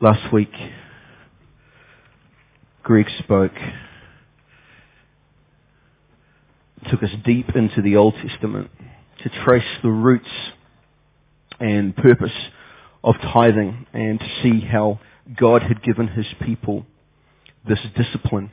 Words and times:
Last 0.00 0.32
week, 0.32 0.52
Greg 2.84 3.06
spoke, 3.18 3.50
took 6.88 7.02
us 7.02 7.10
deep 7.24 7.48
into 7.56 7.82
the 7.82 7.96
Old 7.96 8.14
Testament 8.22 8.70
to 9.24 9.28
trace 9.44 9.66
the 9.82 9.90
roots 9.90 10.28
and 11.58 11.96
purpose 11.96 12.30
of 13.02 13.16
tithing 13.20 13.86
and 13.92 14.20
to 14.20 14.26
see 14.40 14.60
how 14.60 15.00
God 15.36 15.64
had 15.64 15.82
given 15.82 16.06
his 16.06 16.26
people 16.46 16.86
this 17.66 17.80
discipline 17.96 18.52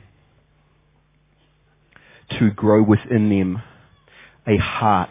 to 2.40 2.50
grow 2.50 2.82
within 2.82 3.28
them 3.30 3.62
a 4.48 4.56
heart 4.56 5.10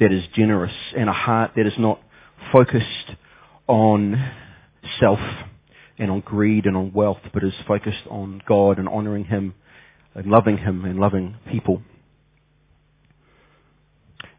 that 0.00 0.12
is 0.12 0.24
generous 0.34 0.72
and 0.96 1.10
a 1.10 1.12
heart 1.12 1.50
that 1.56 1.66
is 1.66 1.74
not 1.76 2.00
focused 2.50 3.16
on 3.68 4.32
self 5.00 5.18
and 5.98 6.10
on 6.10 6.20
greed 6.20 6.66
and 6.66 6.76
on 6.76 6.92
wealth, 6.92 7.20
but 7.32 7.44
is 7.44 7.52
focused 7.66 8.06
on 8.10 8.42
God 8.46 8.78
and 8.78 8.88
honoring 8.88 9.24
Him 9.24 9.54
and 10.14 10.26
loving 10.26 10.58
Him 10.58 10.84
and 10.84 10.98
loving 10.98 11.36
people. 11.50 11.82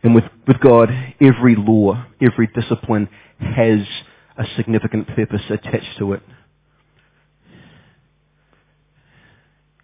And 0.02 0.14
with, 0.14 0.26
with 0.48 0.60
God, 0.60 0.90
every 1.22 1.56
law, 1.56 2.06
every 2.22 2.48
discipline 2.48 3.08
has 3.40 3.80
a 4.38 4.44
significant 4.58 5.08
purpose 5.08 5.42
attached 5.50 5.98
to 6.00 6.14
it. 6.14 6.24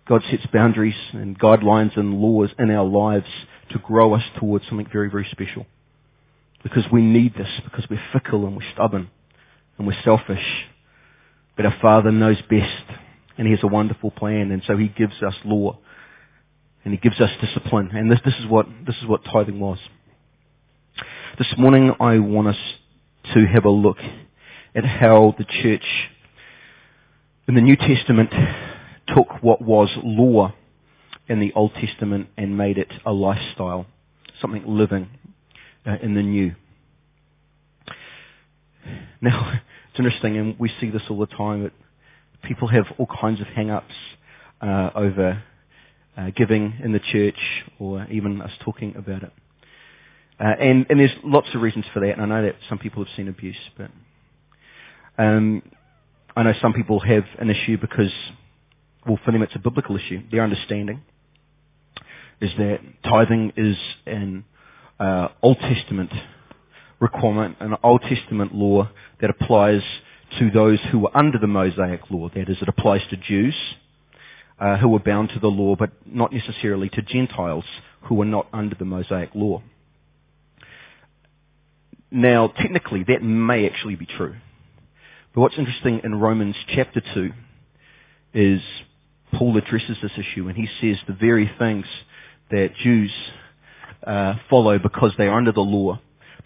God 0.07 0.23
sets 0.29 0.45
boundaries 0.51 0.95
and 1.13 1.39
guidelines 1.39 1.95
and 1.97 2.15
laws 2.15 2.49
in 2.57 2.71
our 2.71 2.83
lives 2.83 3.27
to 3.69 3.77
grow 3.77 4.15
us 4.15 4.23
towards 4.39 4.67
something 4.67 4.87
very, 4.91 5.09
very 5.09 5.27
special. 5.31 5.67
Because 6.63 6.83
we 6.91 7.01
need 7.01 7.35
this, 7.35 7.47
because 7.63 7.85
we're 7.89 8.01
fickle 8.11 8.45
and 8.45 8.57
we're 8.57 8.73
stubborn 8.73 9.11
and 9.79 9.87
we're 9.87 10.01
selfish. 10.03 10.45
But 11.55 11.65
our 11.65 11.75
Father 11.81 12.11
knows 12.11 12.37
best 12.49 12.83
and 13.37 13.47
He 13.47 13.51
has 13.51 13.63
a 13.63 13.67
wonderful 13.67 14.11
plan 14.11 14.51
and 14.51 14.61
so 14.67 14.77
He 14.77 14.89
gives 14.89 15.23
us 15.23 15.33
law 15.43 15.79
and 16.85 16.93
He 16.93 16.99
gives 16.99 17.19
us 17.19 17.31
discipline 17.41 17.89
and 17.93 18.11
this, 18.11 18.19
this 18.23 18.35
is 18.39 18.45
what, 18.45 18.67
this 18.85 18.95
is 19.01 19.07
what 19.07 19.23
tithing 19.23 19.59
was. 19.59 19.79
This 21.39 21.51
morning 21.57 21.95
I 21.99 22.19
want 22.19 22.49
us 22.49 22.57
to 23.33 23.45
have 23.47 23.65
a 23.65 23.69
look 23.69 23.97
at 24.75 24.85
how 24.85 25.33
the 25.37 25.45
church 25.45 25.85
in 27.47 27.55
the 27.55 27.61
New 27.61 27.75
Testament 27.75 28.29
took 29.07 29.41
what 29.41 29.61
was 29.61 29.89
law 30.03 30.53
in 31.27 31.39
the 31.39 31.53
Old 31.53 31.73
Testament 31.73 32.27
and 32.37 32.57
made 32.57 32.77
it 32.77 32.91
a 33.05 33.11
lifestyle, 33.11 33.85
something 34.41 34.63
living 34.65 35.09
uh, 35.85 35.95
in 36.01 36.13
the 36.13 36.21
New. 36.21 36.55
Now, 39.21 39.59
it's 39.89 39.99
interesting, 39.99 40.37
and 40.37 40.57
we 40.57 40.71
see 40.79 40.89
this 40.89 41.01
all 41.09 41.19
the 41.19 41.25
time, 41.25 41.63
that 41.63 41.73
people 42.41 42.69
have 42.69 42.85
all 42.97 43.07
kinds 43.07 43.41
of 43.41 43.47
hang-ups 43.47 43.93
uh, 44.61 44.91
over 44.95 45.43
uh, 46.17 46.29
giving 46.35 46.75
in 46.83 46.93
the 46.93 46.99
church 46.99 47.37
or 47.79 48.05
even 48.09 48.41
us 48.41 48.51
talking 48.63 48.95
about 48.95 49.23
it. 49.23 49.33
Uh, 50.39 50.55
and, 50.59 50.85
and 50.89 50.99
there's 50.99 51.11
lots 51.23 51.47
of 51.53 51.61
reasons 51.61 51.85
for 51.93 51.99
that, 51.99 52.13
and 52.13 52.21
I 52.21 52.25
know 52.25 52.43
that 52.43 52.55
some 52.69 52.77
people 52.77 53.03
have 53.03 53.13
seen 53.15 53.27
abuse, 53.27 53.59
but 53.77 53.91
um, 55.17 55.61
I 56.35 56.43
know 56.43 56.53
some 56.61 56.73
people 56.73 57.01
have 57.01 57.25
an 57.39 57.49
issue 57.49 57.77
because, 57.77 58.13
well, 59.05 59.19
for 59.25 59.31
them 59.31 59.41
it's 59.41 59.55
a 59.55 59.59
biblical 59.59 59.97
issue. 59.97 60.21
Their 60.31 60.43
understanding 60.43 61.01
is 62.39 62.51
that 62.57 62.79
tithing 63.03 63.51
is 63.57 63.75
an 64.05 64.45
uh, 64.97 65.27
Old 65.41 65.59
Testament 65.59 66.11
requirement, 66.99 67.57
an 67.59 67.75
Old 67.83 68.01
Testament 68.01 68.53
law 68.53 68.89
that 69.21 69.29
applies 69.29 69.81
to 70.37 70.51
those 70.51 70.79
who 70.91 70.99
were 70.99 71.17
under 71.17 71.37
the 71.37 71.47
Mosaic 71.47 72.01
law. 72.09 72.29
That 72.29 72.49
is, 72.49 72.57
it 72.61 72.67
applies 72.67 73.01
to 73.09 73.17
Jews 73.17 73.55
uh, 74.59 74.77
who 74.77 74.89
were 74.89 74.99
bound 74.99 75.29
to 75.29 75.39
the 75.39 75.47
law, 75.47 75.75
but 75.75 75.91
not 76.05 76.31
necessarily 76.33 76.89
to 76.89 77.01
Gentiles 77.01 77.65
who 78.01 78.15
were 78.15 78.25
not 78.25 78.47
under 78.53 78.75
the 78.75 78.85
Mosaic 78.85 79.29
law. 79.33 79.61
Now, 82.11 82.47
technically, 82.47 83.03
that 83.07 83.21
may 83.21 83.67
actually 83.67 83.95
be 83.95 84.05
true. 84.05 84.35
But 85.33 85.41
what's 85.41 85.57
interesting 85.57 86.01
in 86.03 86.15
Romans 86.15 86.55
chapter 86.67 87.01
2 87.13 87.31
is 88.33 88.61
Paul 89.33 89.57
addresses 89.57 89.97
this 90.01 90.11
issue 90.17 90.47
and 90.47 90.57
he 90.57 90.67
says 90.81 90.97
the 91.07 91.13
very 91.13 91.49
things 91.59 91.85
that 92.49 92.75
Jews 92.83 93.11
uh, 94.05 94.35
follow 94.49 94.79
because 94.79 95.11
they 95.17 95.27
are 95.27 95.37
under 95.37 95.51
the 95.51 95.61
law, 95.61 95.99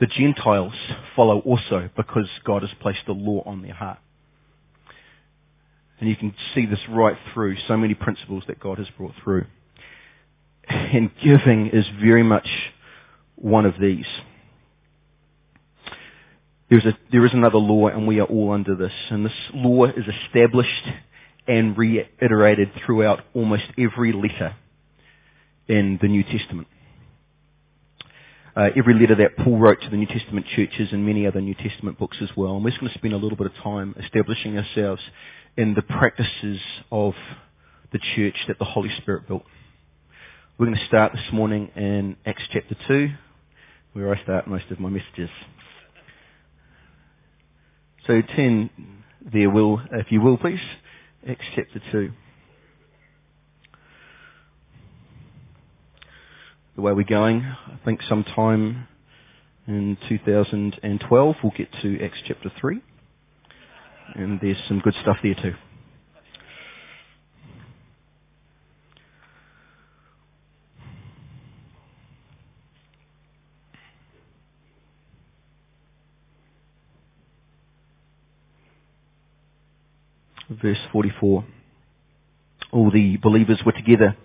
the 0.03 0.08
Gentiles 0.08 0.74
follow 1.16 1.40
also 1.40 1.90
because 1.96 2.28
God 2.44 2.62
has 2.62 2.72
placed 2.81 3.06
the 3.06 3.14
law 3.14 3.41
on 3.46 3.62
their 3.62 3.74
heart. 3.74 4.00
And 5.97 6.09
you 6.09 6.18
can 6.18 6.36
see 6.53 6.66
this 6.66 6.81
right 6.90 7.16
through 7.34 7.56
so 7.69 7.78
many 7.78 7.94
principles 7.94 8.44
that 8.47 8.59
God 8.59 8.80
has 8.80 8.88
brought 8.97 9.13
through. 9.24 9.46
And 10.68 11.09
giving 11.24 11.69
is 11.72 11.86
very 12.02 12.22
much 12.22 12.50
one 13.36 13.66
of 13.66 13.75
these. 13.80 14.06
There's 16.69 16.84
a, 16.84 16.97
there 17.09 17.25
is 17.25 17.31
another 17.31 17.59
law 17.59 17.88
and 17.88 18.06
we 18.06 18.19
are 18.19 18.25
all 18.25 18.52
under 18.52 18.75
this. 18.75 18.92
And 19.09 19.25
this 19.25 19.31
law 19.53 19.86
is 19.86 20.03
established 20.25 20.86
and 21.47 21.78
reiterated 21.78 22.72
throughout 22.86 23.22
almost 23.34 23.63
every 23.78 24.12
letter 24.12 24.53
in 25.69 25.97
the 26.02 26.09
New 26.09 26.24
Testament. 26.24 26.68
Uh, 28.56 28.69
every 28.75 28.94
letter 28.94 29.16
that 29.16 29.36
Paul 29.38 29.58
wrote 29.58 29.81
to 29.81 29.90
the 29.90 29.97
New 29.97 30.06
Testament 30.06 30.46
churches 30.56 30.90
and 30.91 31.03
many 31.03 31.25
other 31.25 31.41
New 31.41 31.56
Testament 31.56 31.97
books 31.97 32.18
as 32.22 32.30
well. 32.38 32.56
And 32.56 32.64
we're 32.64 32.69
just 32.69 32.81
going 32.81 32.91
to 32.91 32.97
spend 33.00 33.14
a 33.16 33.18
little 33.18 33.36
bit 33.36 33.47
of 33.47 33.56
time 33.64 33.96
establishing 34.00 34.59
ourselves 34.59 35.02
in 35.58 35.74
the 35.74 35.81
practices 35.81 36.59
of 36.92 37.16
the 37.92 38.00
church 38.16 38.36
that 38.47 38.59
the 38.59 38.66
Holy 38.66 38.92
Spirit 38.97 39.28
built. 39.28 39.44
We're 40.59 40.68
going 40.68 40.78
to 40.78 40.86
start 40.86 41.13
this 41.13 41.34
morning 41.34 41.72
in 41.75 42.16
Acts 42.28 42.44
chapter 42.52 42.75
2, 42.88 43.09
where 43.94 44.13
I 44.13 44.22
start 44.22 44.47
most 44.47 44.66
of 44.69 44.80
my 44.80 44.90
messages. 44.90 45.31
So 48.06 48.22
turn 48.36 48.69
there, 49.34 49.50
will, 49.50 49.81
if 49.94 50.12
you 50.12 50.22
will, 50.22 50.38
please. 50.38 50.59
Acts 51.28 51.46
chapter 51.56 51.81
2. 51.92 52.12
The 56.75 56.81
way 56.81 56.91
we're 56.91 57.03
going, 57.03 57.41
I 57.44 57.78
think 57.85 58.01
sometime 58.09 58.88
in 59.67 59.95
2012 60.09 61.35
we'll 61.44 61.53
get 61.56 61.72
to 61.84 62.03
Acts 62.03 62.17
chapter 62.28 62.51
3. 62.59 62.81
And 64.16 64.39
there's 64.41 64.57
some 64.67 64.79
good 64.79 64.95
stuff 65.01 65.17
there 65.22 65.35
too. 65.35 65.53
verse 80.62 80.79
44. 80.91 81.45
All 82.72 82.89
the 82.91 83.17
believers 83.17 83.62
were 83.66 83.73
together 83.73 84.16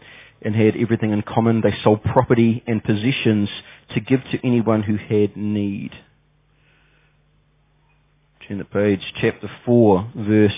and 0.42 0.54
had 0.54 0.76
everything 0.76 1.12
in 1.12 1.22
common. 1.22 1.60
They 1.60 1.74
sold 1.82 2.02
property 2.02 2.62
and 2.66 2.82
possessions 2.82 3.48
to 3.94 4.00
give 4.00 4.20
to 4.32 4.46
anyone 4.46 4.82
who 4.82 4.96
had 4.96 5.36
need. 5.36 5.92
Turn 8.46 8.58
the 8.58 8.64
page, 8.64 9.00
chapter 9.20 9.50
4, 9.66 10.12
verse 10.16 10.52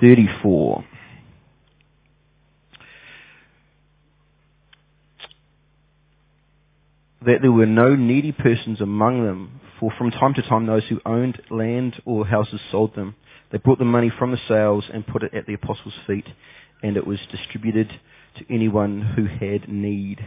34. 0.00 0.84
That 7.26 7.38
there 7.40 7.50
were 7.50 7.66
no 7.66 7.96
needy 7.96 8.32
persons 8.32 8.80
among 8.80 9.24
them, 9.24 9.60
for 9.80 9.90
from 9.96 10.10
time 10.10 10.34
to 10.34 10.42
time 10.42 10.66
those 10.66 10.84
who 10.88 11.00
owned 11.06 11.40
land 11.50 12.00
or 12.04 12.26
houses 12.26 12.60
sold 12.70 12.94
them 12.94 13.16
they 13.54 13.58
brought 13.58 13.78
the 13.78 13.84
money 13.84 14.10
from 14.18 14.32
the 14.32 14.38
sales 14.48 14.84
and 14.92 15.06
put 15.06 15.22
it 15.22 15.32
at 15.32 15.46
the 15.46 15.54
apostles' 15.54 15.94
feet, 16.08 16.26
and 16.82 16.96
it 16.96 17.06
was 17.06 17.20
distributed 17.30 17.88
to 18.36 18.54
anyone 18.54 19.00
who 19.00 19.26
had 19.26 19.68
need. 19.68 20.26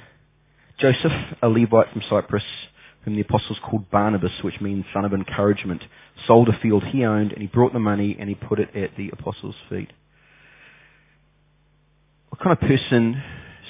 Joseph, 0.79 1.11
a 1.41 1.47
Levite 1.47 1.91
from 1.91 2.03
Cyprus, 2.09 2.43
whom 3.03 3.15
the 3.15 3.21
apostles 3.21 3.57
called 3.63 3.89
Barnabas, 3.89 4.31
which 4.43 4.59
means 4.61 4.85
son 4.93 5.05
of 5.05 5.13
encouragement, 5.13 5.81
sold 6.25 6.49
a 6.49 6.59
field 6.59 6.83
he 6.83 7.05
owned, 7.05 7.31
and 7.31 7.41
he 7.41 7.47
brought 7.47 7.73
the 7.73 7.79
money 7.79 8.15
and 8.19 8.29
he 8.29 8.35
put 8.35 8.59
it 8.59 8.75
at 8.75 8.95
the 8.97 9.09
apostles' 9.09 9.55
feet. 9.69 9.91
What 12.29 12.41
kind 12.41 12.51
of 12.51 12.59
person 12.59 13.23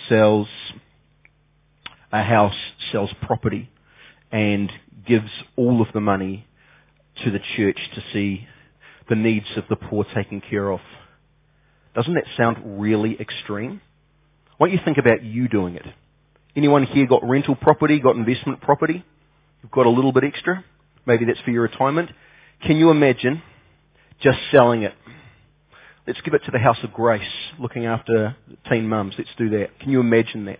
sells 0.09 0.47
a 2.11 2.23
house, 2.23 2.55
sells 2.91 3.11
property, 3.21 3.69
and 4.31 4.71
gives 5.07 5.29
all 5.55 5.81
of 5.81 5.87
the 5.93 6.01
money 6.01 6.47
to 7.23 7.31
the 7.31 7.39
church 7.55 7.79
to 7.95 8.03
see 8.13 8.47
the 9.09 9.15
needs 9.15 9.47
of 9.55 9.63
the 9.69 9.75
poor 9.75 10.05
taken 10.13 10.41
care 10.41 10.69
of. 10.69 10.79
Doesn't 11.95 12.13
that 12.13 12.25
sound 12.35 12.79
really 12.79 13.19
extreme? 13.19 13.81
Why 14.57 14.67
don't 14.67 14.77
you 14.77 14.83
think 14.83 14.97
about 14.97 15.23
you 15.23 15.47
doing 15.47 15.75
it? 15.75 15.85
Anyone 16.55 16.83
here 16.83 17.05
got 17.05 17.27
rental 17.27 17.55
property, 17.55 17.99
got 17.99 18.15
investment 18.15 18.61
property? 18.61 19.05
You've 19.61 19.71
got 19.71 19.85
a 19.85 19.89
little 19.89 20.11
bit 20.11 20.23
extra? 20.23 20.63
Maybe 21.05 21.25
that's 21.25 21.39
for 21.41 21.51
your 21.51 21.63
retirement. 21.63 22.09
Can 22.65 22.77
you 22.77 22.89
imagine 22.89 23.41
just 24.21 24.39
selling 24.51 24.83
it. 24.83 24.93
Let's 26.05 26.21
give 26.21 26.33
it 26.33 26.41
to 26.45 26.51
the 26.51 26.59
House 26.59 26.77
of 26.83 26.93
Grace, 26.93 27.21
looking 27.59 27.85
after 27.85 28.35
teen 28.69 28.87
mums. 28.87 29.13
Let's 29.17 29.29
do 29.37 29.49
that. 29.49 29.79
Can 29.79 29.91
you 29.91 29.99
imagine 29.99 30.45
that? 30.45 30.59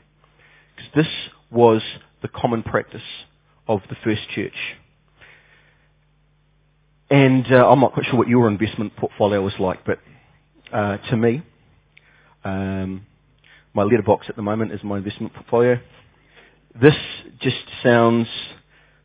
Because 0.75 0.91
this 0.93 1.07
was 1.50 1.81
the 2.21 2.27
common 2.27 2.63
practice 2.63 3.01
of 3.67 3.81
the 3.89 3.95
first 4.03 4.21
church. 4.35 4.53
And 7.09 7.45
uh, 7.51 7.69
I'm 7.69 7.79
not 7.79 7.93
quite 7.93 8.05
sure 8.05 8.17
what 8.17 8.27
your 8.27 8.50
investment 8.50 8.95
portfolio 8.97 9.41
was 9.41 9.53
like, 9.59 9.85
but 9.85 10.00
uh, 10.73 10.97
to 11.09 11.17
me, 11.17 11.41
um, 12.43 13.05
my 13.77 13.83
letterbox 13.83 14.25
at 14.27 14.35
the 14.35 14.41
moment 14.41 14.71
is 14.71 14.83
my 14.83 14.97
investment 14.97 15.31
portfolio. 15.35 15.79
This 16.81 16.95
just 17.39 17.63
sounds 17.83 18.27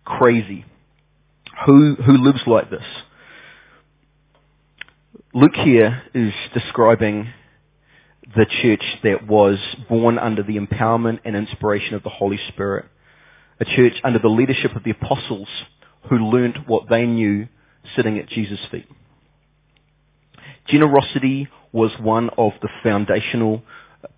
crazy. 0.03 0.65
Who 1.67 1.95
who 1.97 2.17
lives 2.17 2.41
like 2.47 2.71
this? 2.71 2.85
Luke 5.35 5.55
here 5.57 6.03
is 6.15 6.33
describing 6.55 7.29
the 8.35 8.47
church 8.63 8.83
that 9.03 9.27
was 9.29 9.59
born 9.91 10.19
under 10.19 10.43
the 10.43 10.57
empowerment 10.57 11.21
and 11.27 11.37
inspiration 11.37 11.95
of 11.95 12.03
the 12.03 12.09
Holy 12.09 12.41
Spirit. 12.49 12.87
A 13.61 13.67
church 13.67 14.01
under 14.03 14.19
the 14.19 14.29
leadership 14.29 14.75
of 14.75 14.85
the 14.85 14.91
apostles 14.93 15.49
who 16.09 16.17
learnt 16.17 16.67
what 16.67 16.89
they 16.89 17.05
knew 17.05 17.47
sitting 17.95 18.19
at 18.19 18.27
Jesus' 18.27 18.59
feet. 18.71 18.89
Generosity 20.67 21.49
was 21.73 21.91
one 22.01 22.31
of 22.39 22.53
the 22.63 22.69
foundational 22.83 23.63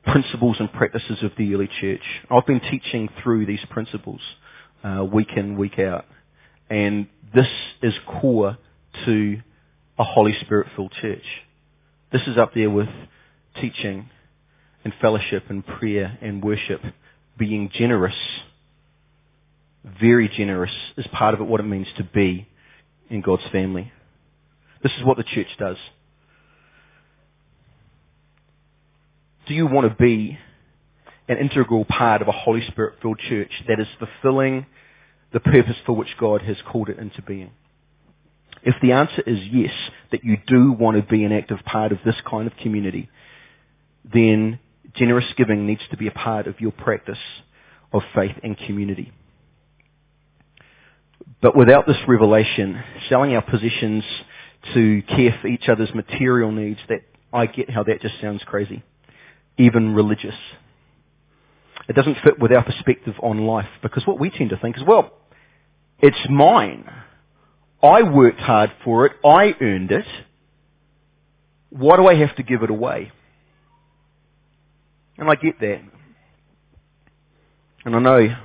principles 0.07 0.57
and 0.59 0.73
practices 0.73 1.23
of 1.23 1.33
the 1.37 1.55
early 1.55 1.69
church. 1.81 2.03
I've 2.31 2.47
been 2.47 2.61
teaching 2.61 3.09
through 3.23 3.47
these 3.47 3.65
principles 3.71 4.21
uh, 4.83 5.05
week 5.05 5.29
in, 5.37 5.57
week 5.57 5.79
out. 5.79 6.05
And 6.69 7.09
this 7.35 7.49
is 7.83 7.95
core 8.07 8.59
to 9.07 9.41
a 9.99 10.05
Holy 10.05 10.35
Spirit 10.41 10.69
filled 10.77 10.93
church. 11.01 11.25
This 12.13 12.23
is 12.27 12.37
up 12.37 12.55
there 12.55 12.71
with 12.71 12.89
teaching 13.61 14.11
and 14.85 14.93
fellowship 15.01 15.45
and 15.49 15.67
prayer 15.67 16.19
and 16.21 16.43
worship. 16.45 16.81
Being 17.37 17.71
generous, 17.75 18.15
very 20.01 20.29
generous, 20.29 20.71
is 20.97 21.07
part 21.09 21.35
of 21.35 21.41
it 21.41 21.45
what 21.45 21.61
it 21.61 21.65
means 21.65 21.89
to 21.97 22.05
be 22.05 22.47
in 23.11 23.21
God's 23.21 23.43
family. 23.51 23.91
This 24.83 24.93
is 24.99 25.05
what 25.05 25.17
the 25.17 25.25
church 25.25 25.49
does. 25.59 25.77
Do 29.47 29.53
you 29.53 29.67
want 29.67 29.89
to 29.89 29.95
be 29.95 30.39
an 31.29 31.37
integral 31.37 31.85
part 31.85 32.23
of 32.23 32.29
a 32.29 32.33
Holy 32.33 32.67
Spirit 32.69 32.95
filled 33.03 33.19
church 33.19 33.51
that 33.69 33.79
is 33.79 33.87
fulfilling 33.99 34.65
the 35.33 35.41
purpose 35.41 35.77
for 35.85 35.95
which 35.95 36.17
God 36.19 36.43
has 36.43 36.57
called 36.71 36.89
it 36.89 36.99
into 36.99 37.21
being? 37.21 37.51
If 38.63 38.75
the 38.81 38.93
answer 38.93 39.23
is 39.27 39.39
yes, 39.53 39.73
that 40.13 40.25
you 40.25 40.39
do 40.47 40.73
want 40.73 40.97
to 40.97 41.03
be 41.03 41.25
an 41.25 41.33
active 41.33 41.59
part 41.67 41.93
of 41.93 41.99
this 42.07 42.15
kind 42.29 42.47
of 42.47 42.57
community, 42.57 43.11
then 44.11 44.59
generous 44.95 45.27
giving 45.37 45.67
needs 45.67 45.83
to 45.91 45.99
be 45.99 46.07
a 46.07 46.13
part 46.13 46.47
of 46.47 46.61
your 46.61 46.73
practice 46.73 47.19
of 47.93 48.03
faith 48.15 48.37
and 48.43 48.57
community. 48.57 49.13
But 51.43 51.55
without 51.55 51.87
this 51.87 51.99
revelation, 52.09 52.83
selling 53.11 53.35
our 53.35 53.43
possessions 53.43 54.05
to 54.73 55.03
care 55.03 55.39
for 55.43 55.49
each 55.49 55.69
other's 55.69 55.93
material 55.95 56.51
needs, 56.51 56.81
that 56.89 57.03
I 57.31 57.45
get 57.45 57.69
how 57.69 57.83
that 57.83 58.01
just 58.01 58.19
sounds 58.23 58.43
crazy. 58.47 58.83
Even 59.59 59.95
religious. 59.95 60.35
It 61.89 61.95
doesn't 61.95 62.19
fit 62.25 62.39
with 62.39 62.53
our 62.53 62.65
perspective 62.65 63.15
on 63.23 63.47
life 63.47 63.69
because 63.83 64.07
what 64.07 64.19
we 64.19 64.31
tend 64.31 64.51
to 64.51 64.57
think 64.57 64.77
is, 64.77 64.83
well, 64.87 65.13
it's 66.01 66.19
mine. 66.29 66.91
I 67.83 68.03
worked 68.03 68.41
hard 68.41 68.73
for 68.85 69.07
it. 69.07 69.13
I 69.25 69.55
earned 69.61 69.91
it. 69.91 70.07
Why 71.71 71.97
do 71.97 72.07
I 72.07 72.15
have 72.15 72.35
to 72.37 72.43
give 72.43 72.63
it 72.63 72.71
away? 72.71 73.13
And 75.19 75.29
I 75.29 75.35
get 75.35 75.61
that. 75.61 75.83
And 77.85 77.95
I 77.95 77.99
know 77.99 78.37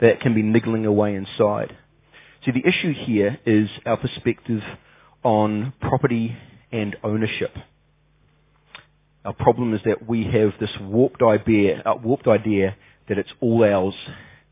that 0.00 0.20
can 0.20 0.34
be 0.34 0.42
niggling 0.42 0.86
away 0.86 1.14
inside. 1.14 1.76
See, 2.44 2.50
the 2.50 2.66
issue 2.66 2.92
here 2.92 3.38
is 3.44 3.68
our 3.84 3.96
perspective 3.96 4.62
on 5.22 5.72
property 5.80 6.36
and 6.72 6.96
ownership. 7.04 7.54
Our 9.24 9.32
problem 9.32 9.72
is 9.72 9.80
that 9.84 10.08
we 10.08 10.24
have 10.24 10.54
this 10.58 10.70
warped 10.80 11.22
idea, 11.22 11.80
uh, 11.86 11.94
warped 11.94 12.26
idea 12.26 12.76
that 13.08 13.18
it's 13.18 13.32
all 13.40 13.62
ours 13.62 13.94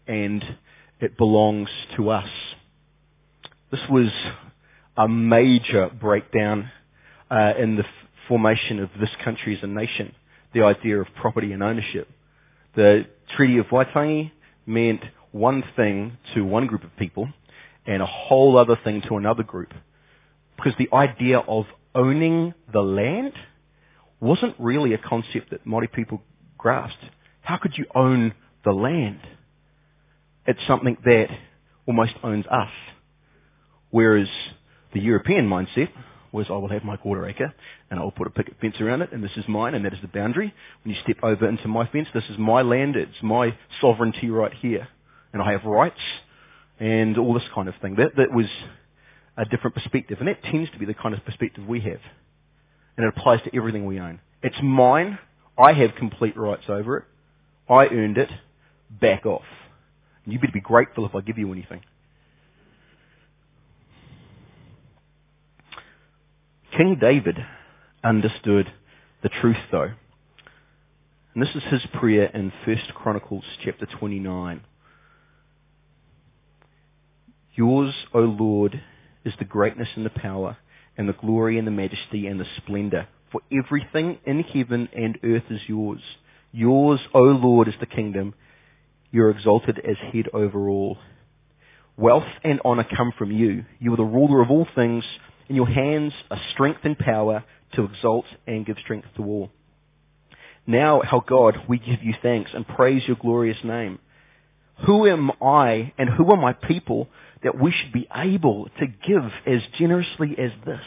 and 0.07 0.45
it 1.01 1.17
belongs 1.17 1.69
to 1.97 2.11
us. 2.11 2.29
This 3.73 3.81
was 3.91 4.11
a 4.97 5.09
major 5.09 5.89
breakdown 5.89 6.71
uh, 7.31 7.55
in 7.59 7.77
the 7.77 7.83
f- 7.83 7.91
formation 8.29 8.79
of 8.79 8.91
this 9.01 9.11
country 9.25 9.57
as 9.57 9.63
a 9.65 9.67
nation, 9.67 10.15
the 10.55 10.63
idea 10.63 11.01
of 11.01 11.09
property 11.21 11.53
and 11.53 11.65
ownership. 11.65 12.09
The 12.77 13.07
Treaty 13.37 13.59
of 13.59 13.67
Waitangi 13.67 14.31
meant 14.67 15.03
one 15.33 15.65
thing 15.75 16.17
to 16.35 16.43
one 16.43 16.67
group 16.67 16.85
of 16.85 16.97
people 16.97 17.29
and 17.87 18.03
a 18.03 18.07
whole 18.07 18.57
other 18.57 18.79
thing 18.85 19.03
to 19.09 19.17
another 19.17 19.43
group. 19.43 19.73
Because 20.57 20.75
the 20.79 20.91
idea 20.93 21.39
of 21.39 21.67
owning 21.93 22.55
the 22.73 22.83
land 22.83 23.33
wasn't 24.21 24.55
really 24.59 24.95
a 24.95 24.99
concept 24.99 25.51
that 25.51 25.67
Māori 25.67 25.91
people 25.91 26.23
grasped. 26.59 27.03
How 27.41 27.57
could 27.57 27.73
you 27.77 27.87
own 27.95 28.35
the 28.65 28.73
land? 28.73 29.21
It's 30.47 30.61
something 30.67 30.97
that 31.05 31.29
almost 31.87 32.13
owns 32.23 32.47
us. 32.47 32.71
Whereas 33.91 34.29
the 34.93 35.01
European 35.01 35.49
mindset 35.49 35.89
was 36.33 36.47
I 36.49 36.53
will 36.53 36.69
have 36.69 36.85
my 36.85 36.97
quarter 36.97 37.27
acre 37.27 37.53
and 37.91 37.99
I 37.99 38.05
will 38.05 38.13
put 38.13 38.27
a 38.27 38.31
picket 38.31 38.57
fence 38.61 38.77
around 38.81 39.03
it 39.03 39.13
and 39.13 39.23
this 39.23 39.37
is 39.37 39.45
mine 39.49 39.75
and 39.75 39.85
that 39.85 39.93
is 39.93 40.01
the 40.01 40.09
boundary. 40.09 40.55
When 40.85 40.95
you 40.95 41.01
step 41.03 41.17
over 41.23 41.49
into 41.49 41.67
my 41.67 41.87
fence, 41.89 42.09
this 42.15 42.25
is 42.31 42.39
my 42.39 42.63
land, 42.63 42.97
it's 42.97 43.23
my 43.23 43.57
sovereignty 43.81 44.31
right 44.31 44.53
here. 44.55 44.87
And 45.33 45.43
I 45.43 45.53
have 45.53 45.65
rights 45.65 46.01
and 46.79 47.19
all 47.19 47.35
this 47.35 47.43
kind 47.55 47.69
of 47.69 47.75
thing. 47.83 47.97
That, 47.97 48.17
that 48.17 48.33
was 48.33 48.47
a 49.37 49.45
different 49.45 49.75
perspective, 49.75 50.19
and 50.19 50.29
that 50.29 50.43
tends 50.43 50.71
to 50.71 50.79
be 50.79 50.87
the 50.87 50.95
kind 50.95 51.15
of 51.15 51.25
perspective 51.25 51.65
we 51.67 51.81
have. 51.81 52.01
And 53.01 53.07
it 53.07 53.15
applies 53.17 53.41
to 53.45 53.57
everything 53.57 53.87
we 53.87 53.99
own. 53.99 54.21
It's 54.43 54.59
mine. 54.63 55.19
I 55.59 55.73
have 55.73 55.95
complete 55.95 56.37
rights 56.37 56.65
over 56.69 56.99
it. 56.99 57.05
I 57.67 57.87
earned 57.87 58.19
it. 58.19 58.29
Back 58.91 59.25
off. 59.25 59.47
You 60.27 60.39
better 60.39 60.53
be 60.53 60.61
grateful 60.61 61.07
if 61.07 61.15
I 61.15 61.23
give 61.23 61.39
you 61.39 61.51
anything. 61.51 61.81
King 66.77 66.99
David 67.01 67.39
understood 68.05 68.71
the 69.23 69.31
truth 69.31 69.57
though. 69.73 69.93
And 71.33 71.43
this 71.43 71.55
is 71.55 71.63
his 71.71 71.87
prayer 71.95 72.27
in 72.27 72.53
1 72.67 72.77
Chronicles 72.95 73.45
chapter 73.65 73.87
29. 73.87 74.61
Yours, 77.55 77.95
O 78.13 78.21
Lord, 78.21 78.83
is 79.25 79.33
the 79.39 79.47
greatness 79.47 79.89
and 79.97 80.05
the 80.05 80.11
power 80.11 80.59
and 81.01 81.09
the 81.09 81.15
glory 81.15 81.57
and 81.57 81.67
the 81.67 81.71
majesty 81.71 82.27
and 82.27 82.39
the 82.39 82.45
splendor. 82.59 83.09
For 83.33 83.41
everything 83.51 84.19
in 84.27 84.43
heaven 84.43 84.87
and 84.95 85.19
earth 85.25 85.45
is 85.49 85.63
yours. 85.67 86.03
Yours, 86.53 87.01
O 87.15 87.21
Lord, 87.21 87.69
is 87.69 87.75
the 87.81 87.87
kingdom. 87.87 88.35
You're 89.11 89.31
exalted 89.31 89.79
as 89.79 89.97
head 90.13 90.29
over 90.35 90.69
all. 90.69 90.99
Wealth 91.97 92.29
and 92.45 92.61
honor 92.67 92.85
come 92.85 93.15
from 93.17 93.33
you. 93.33 93.65
You 93.79 93.95
are 93.95 93.97
the 93.97 94.03
ruler 94.03 94.43
of 94.43 94.51
all 94.51 94.67
things. 94.75 95.03
In 95.49 95.57
your 95.57 95.71
hands 95.71 96.13
are 96.31 96.41
strength 96.53 96.81
and 96.85 96.99
power 96.99 97.45
to 97.77 97.85
exalt 97.85 98.27
and 98.47 98.67
give 98.67 98.77
strength 98.85 99.09
to 99.17 99.25
all. 99.25 99.51
Now, 100.67 101.01
our 101.01 101.25
God, 101.27 101.57
we 101.67 101.79
give 101.79 102.03
you 102.03 102.13
thanks 102.23 102.51
and 102.53 102.69
praise 102.69 103.05
your 103.07 103.17
glorious 103.17 103.65
name. 103.65 104.01
Who 104.85 105.07
am 105.07 105.31
I 105.41 105.95
and 105.97 106.11
who 106.11 106.31
are 106.31 106.37
my 106.37 106.53
people 106.53 107.09
that 107.43 107.59
we 107.59 107.73
should 107.73 107.93
be 107.93 108.09
able 108.15 108.69
to 108.79 108.87
give 108.87 109.31
as 109.47 109.61
generously 109.79 110.35
as 110.39 110.51
this? 110.65 110.85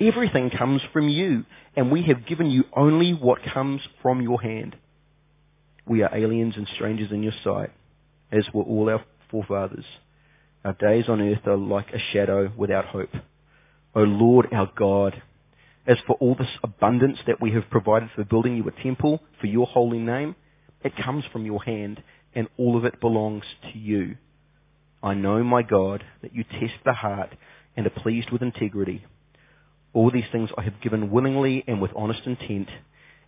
Everything 0.00 0.50
comes 0.50 0.82
from 0.92 1.08
you, 1.08 1.44
and 1.76 1.90
we 1.90 2.02
have 2.04 2.26
given 2.26 2.50
you 2.50 2.64
only 2.74 3.12
what 3.12 3.42
comes 3.52 3.80
from 4.00 4.20
your 4.20 4.40
hand. 4.40 4.76
We 5.86 6.02
are 6.02 6.14
aliens 6.14 6.54
and 6.56 6.66
strangers 6.74 7.12
in 7.12 7.22
your 7.22 7.34
sight, 7.44 7.70
as 8.30 8.44
were 8.52 8.62
all 8.62 8.88
our 8.88 9.04
forefathers. 9.30 9.84
Our 10.64 10.74
days 10.74 11.04
on 11.08 11.20
earth 11.20 11.46
are 11.46 11.56
like 11.56 11.92
a 11.92 11.98
shadow 12.12 12.52
without 12.56 12.86
hope. 12.86 13.14
O 13.94 14.02
Lord 14.02 14.46
our 14.52 14.70
God, 14.76 15.20
as 15.86 15.98
for 16.06 16.14
all 16.16 16.34
this 16.34 16.48
abundance 16.62 17.18
that 17.26 17.40
we 17.40 17.52
have 17.52 17.68
provided 17.70 18.10
for 18.14 18.24
building 18.24 18.56
you 18.56 18.68
a 18.68 18.82
temple 18.82 19.20
for 19.40 19.48
your 19.48 19.66
holy 19.66 19.98
name, 19.98 20.36
it 20.84 20.96
comes 20.96 21.24
from 21.32 21.44
your 21.44 21.62
hand, 21.62 22.02
and 22.34 22.48
all 22.56 22.76
of 22.76 22.84
it 22.84 23.00
belongs 23.00 23.44
to 23.72 23.78
you. 23.78 24.16
I 25.02 25.14
know, 25.14 25.42
my 25.42 25.62
God, 25.62 26.04
that 26.22 26.34
you 26.34 26.44
test 26.44 26.74
the 26.84 26.92
heart 26.92 27.30
and 27.76 27.86
are 27.86 27.90
pleased 27.90 28.30
with 28.30 28.42
integrity. 28.42 29.04
All 29.92 30.10
these 30.10 30.24
things 30.30 30.50
I 30.56 30.62
have 30.62 30.80
given 30.80 31.10
willingly 31.10 31.64
and 31.66 31.80
with 31.80 31.90
honest 31.96 32.22
intent, 32.24 32.68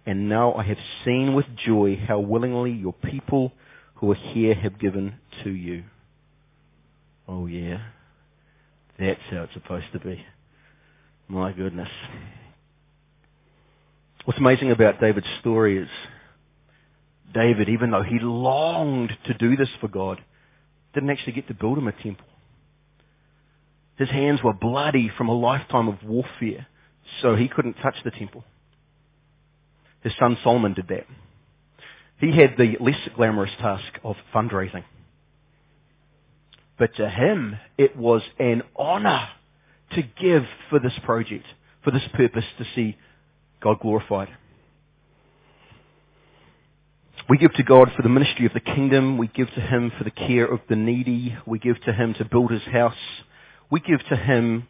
and 0.07 0.29
now 0.29 0.55
I 0.55 0.63
have 0.65 0.79
seen 1.05 1.35
with 1.35 1.47
joy 1.65 1.97
how 1.97 2.21
willingly 2.21 2.73
your 2.73 2.93
people 2.93 3.53
who 3.97 4.11
are 4.13 4.17
here 4.17 4.55
have 4.55 4.79
given 4.79 5.17
to 5.43 5.51
you. 5.51 5.85
Oh 7.27 7.47
yeah, 7.47 7.81
that's 8.99 9.21
how 9.31 9.43
it's 9.43 9.55
supposed 9.55 9.87
to 9.93 9.99
be. 9.99 10.25
My 11.27 11.53
goodness. 11.53 11.89
What's 14.25 14.39
amazing 14.39 14.71
about 14.71 15.01
David's 15.01 15.27
story 15.41 15.79
is 15.79 15.89
David, 17.33 17.69
even 17.69 17.91
though 17.91 18.03
he 18.03 18.19
longed 18.21 19.13
to 19.27 19.35
do 19.35 19.57
this 19.57 19.69
for 19.81 19.89
God, 19.89 20.23
didn't 20.95 21.11
actually 21.11 21.33
get 21.33 21.49
to 21.49 21.55
build 21.55 21.79
him 21.79 21.89
a 21.89 21.93
temple. 21.93 22.27
His 23.97 24.11
hands 24.11 24.43
were 24.43 24.53
bloody 24.53 25.11
from 25.17 25.29
a 25.29 25.35
lifetime 25.35 25.89
of 25.89 26.03
warfare, 26.03 26.67
so 27.23 27.37
he 27.37 27.49
couldn't 27.49 27.75
touch 27.75 27.97
the 28.05 28.11
temple. 28.11 28.45
His 30.03 30.13
son 30.19 30.37
Solomon 30.43 30.75
did 30.75 30.89
that. 30.89 31.07
He 32.19 32.33
had 32.33 32.57
the 32.57 32.77
less 32.81 32.99
glamorous 33.17 33.51
task 33.59 33.99
of 34.03 34.17
fundraising. 34.35 34.85
But 36.79 36.95
to 36.97 37.09
him, 37.09 37.57
it 37.79 37.97
was 37.97 38.23
an 38.39 38.63
honor 38.77 39.29
to 39.93 40.03
give 40.03 40.45
for 40.71 40.81
this 40.81 40.93
project, 41.05 41.45
for 41.83 41.91
this 41.91 42.03
purpose, 42.15 42.45
to 42.59 42.65
see 42.75 42.97
God 43.63 43.81
glorified. 43.81 44.29
We 47.29 47.39
give 47.39 47.55
to 47.55 47.63
God 47.63 47.91
for 47.97 48.03
the 48.03 48.11
ministry 48.11 48.45
of 48.45 48.53
the 48.53 48.61
kingdom. 48.61 49.17
We 49.17 49.29
give 49.29 49.49
to 49.55 49.61
Him 49.61 49.91
for 49.97 50.05
the 50.05 50.11
care 50.11 50.45
of 50.45 50.61
the 50.69 50.77
needy. 50.77 51.37
We 51.47 51.59
give 51.59 51.81
to 51.83 51.93
Him 51.93 52.15
to 52.19 52.25
build 52.25 52.51
His 52.51 52.63
house. 52.65 52.95
We 53.71 53.81
give 53.81 54.05
to 54.11 54.17
Him 54.17 54.69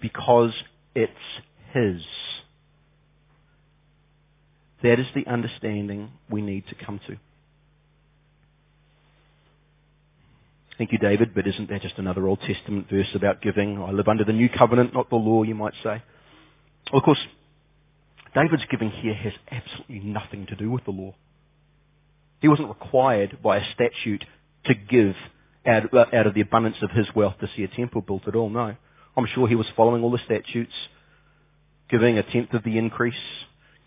because 0.00 0.52
it's 0.94 1.12
His. 1.72 2.02
That 4.82 5.00
is 5.00 5.06
the 5.12 5.26
understanding 5.26 6.12
we 6.30 6.40
need 6.40 6.64
to 6.68 6.76
come 6.76 7.00
to. 7.08 7.16
Thank 10.78 10.92
you, 10.92 10.98
David, 10.98 11.34
but 11.34 11.48
isn't 11.48 11.68
that 11.70 11.82
just 11.82 11.98
another 11.98 12.28
Old 12.28 12.40
Testament 12.40 12.86
verse 12.88 13.08
about 13.16 13.42
giving? 13.42 13.82
I 13.82 13.90
live 13.90 14.06
under 14.06 14.24
the 14.24 14.32
new 14.32 14.48
covenant, 14.48 14.94
not 14.94 15.10
the 15.10 15.16
law, 15.16 15.42
you 15.42 15.56
might 15.56 15.74
say. 15.82 16.00
Well, 16.92 17.00
of 17.00 17.02
course, 17.02 17.18
David's 18.32 18.62
giving 18.70 18.90
here 18.90 19.14
has 19.14 19.32
absolutely 19.50 20.08
nothing 20.08 20.46
to 20.46 20.54
do 20.54 20.70
with 20.70 20.84
the 20.84 20.92
law. 20.92 21.16
He 22.40 22.48
wasn't 22.48 22.68
required 22.68 23.38
by 23.42 23.58
a 23.58 23.72
statute 23.74 24.24
to 24.66 24.74
give 24.74 25.14
out, 25.66 25.92
uh, 25.92 26.06
out 26.12 26.26
of 26.26 26.34
the 26.34 26.40
abundance 26.40 26.76
of 26.82 26.90
his 26.90 27.06
wealth 27.14 27.34
to 27.40 27.48
see 27.56 27.64
a 27.64 27.68
temple 27.68 28.00
built 28.00 28.28
at 28.28 28.36
all, 28.36 28.50
no. 28.50 28.76
I'm 29.16 29.26
sure 29.34 29.48
he 29.48 29.54
was 29.54 29.66
following 29.76 30.02
all 30.02 30.10
the 30.10 30.20
statutes, 30.24 30.72
giving 31.90 32.18
a 32.18 32.22
tenth 32.22 32.54
of 32.54 32.62
the 32.62 32.78
increase, 32.78 33.14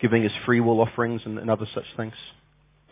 giving 0.00 0.22
his 0.22 0.32
free 0.44 0.60
will 0.60 0.80
offerings 0.80 1.22
and, 1.24 1.38
and 1.38 1.50
other 1.50 1.66
such 1.74 1.86
things 1.96 2.14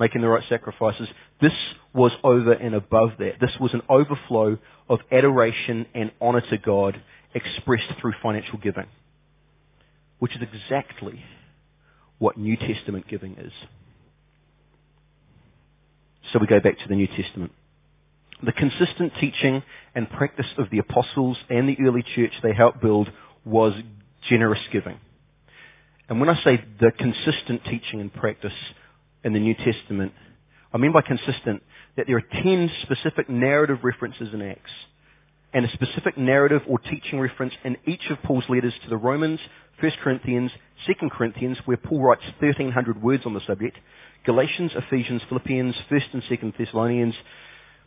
making 0.00 0.22
the 0.22 0.28
right 0.28 0.42
sacrifices. 0.48 1.06
This 1.42 1.52
was 1.92 2.10
over 2.24 2.54
and 2.54 2.74
above 2.74 3.10
that. 3.18 3.34
This 3.38 3.52
was 3.60 3.74
an 3.74 3.82
overflow 3.88 4.56
of 4.88 5.00
adoration 5.12 5.86
and 5.94 6.10
honor 6.20 6.40
to 6.40 6.56
God 6.56 7.00
expressed 7.34 7.92
through 8.00 8.14
financial 8.22 8.58
giving, 8.58 8.86
which 10.18 10.34
is 10.34 10.42
exactly 10.42 11.22
what 12.18 12.38
New 12.38 12.56
Testament 12.56 13.06
giving 13.08 13.36
is. 13.36 13.52
So 16.32 16.38
we 16.38 16.46
go 16.46 16.60
back 16.60 16.78
to 16.78 16.88
the 16.88 16.94
New 16.94 17.08
Testament. 17.08 17.52
The 18.42 18.52
consistent 18.52 19.12
teaching 19.20 19.62
and 19.94 20.08
practice 20.08 20.46
of 20.56 20.70
the 20.70 20.78
apostles 20.78 21.36
and 21.50 21.68
the 21.68 21.76
early 21.80 22.04
church 22.14 22.32
they 22.42 22.54
helped 22.54 22.80
build 22.80 23.10
was 23.44 23.74
generous 24.28 24.60
giving. 24.72 24.98
And 26.08 26.20
when 26.20 26.28
I 26.28 26.42
say 26.42 26.64
the 26.80 26.90
consistent 26.96 27.64
teaching 27.64 28.00
and 28.00 28.12
practice, 28.12 28.52
in 29.24 29.32
the 29.32 29.38
New 29.38 29.54
Testament, 29.54 30.12
I 30.72 30.78
mean 30.78 30.92
by 30.92 31.02
consistent 31.02 31.62
that 31.96 32.06
there 32.06 32.16
are 32.16 32.42
ten 32.42 32.70
specific 32.82 33.28
narrative 33.28 33.78
references 33.82 34.32
in 34.32 34.42
Acts 34.42 34.70
and 35.52 35.64
a 35.64 35.72
specific 35.72 36.16
narrative 36.16 36.62
or 36.68 36.78
teaching 36.78 37.20
reference 37.20 37.54
in 37.64 37.76
each 37.86 38.08
of 38.10 38.22
Paul's 38.22 38.44
letters 38.48 38.74
to 38.84 38.90
the 38.90 38.96
Romans, 38.96 39.40
1 39.80 39.92
Corinthians, 40.02 40.50
2 40.86 41.08
Corinthians, 41.10 41.58
where 41.64 41.76
Paul 41.76 42.02
writes 42.02 42.22
1,300 42.38 43.02
words 43.02 43.24
on 43.26 43.34
the 43.34 43.40
subject, 43.46 43.76
Galatians, 44.24 44.72
Ephesians, 44.74 45.22
Philippians, 45.28 45.74
1 45.88 46.00
and 46.12 46.22
2 46.28 46.52
Thessalonians, 46.58 47.14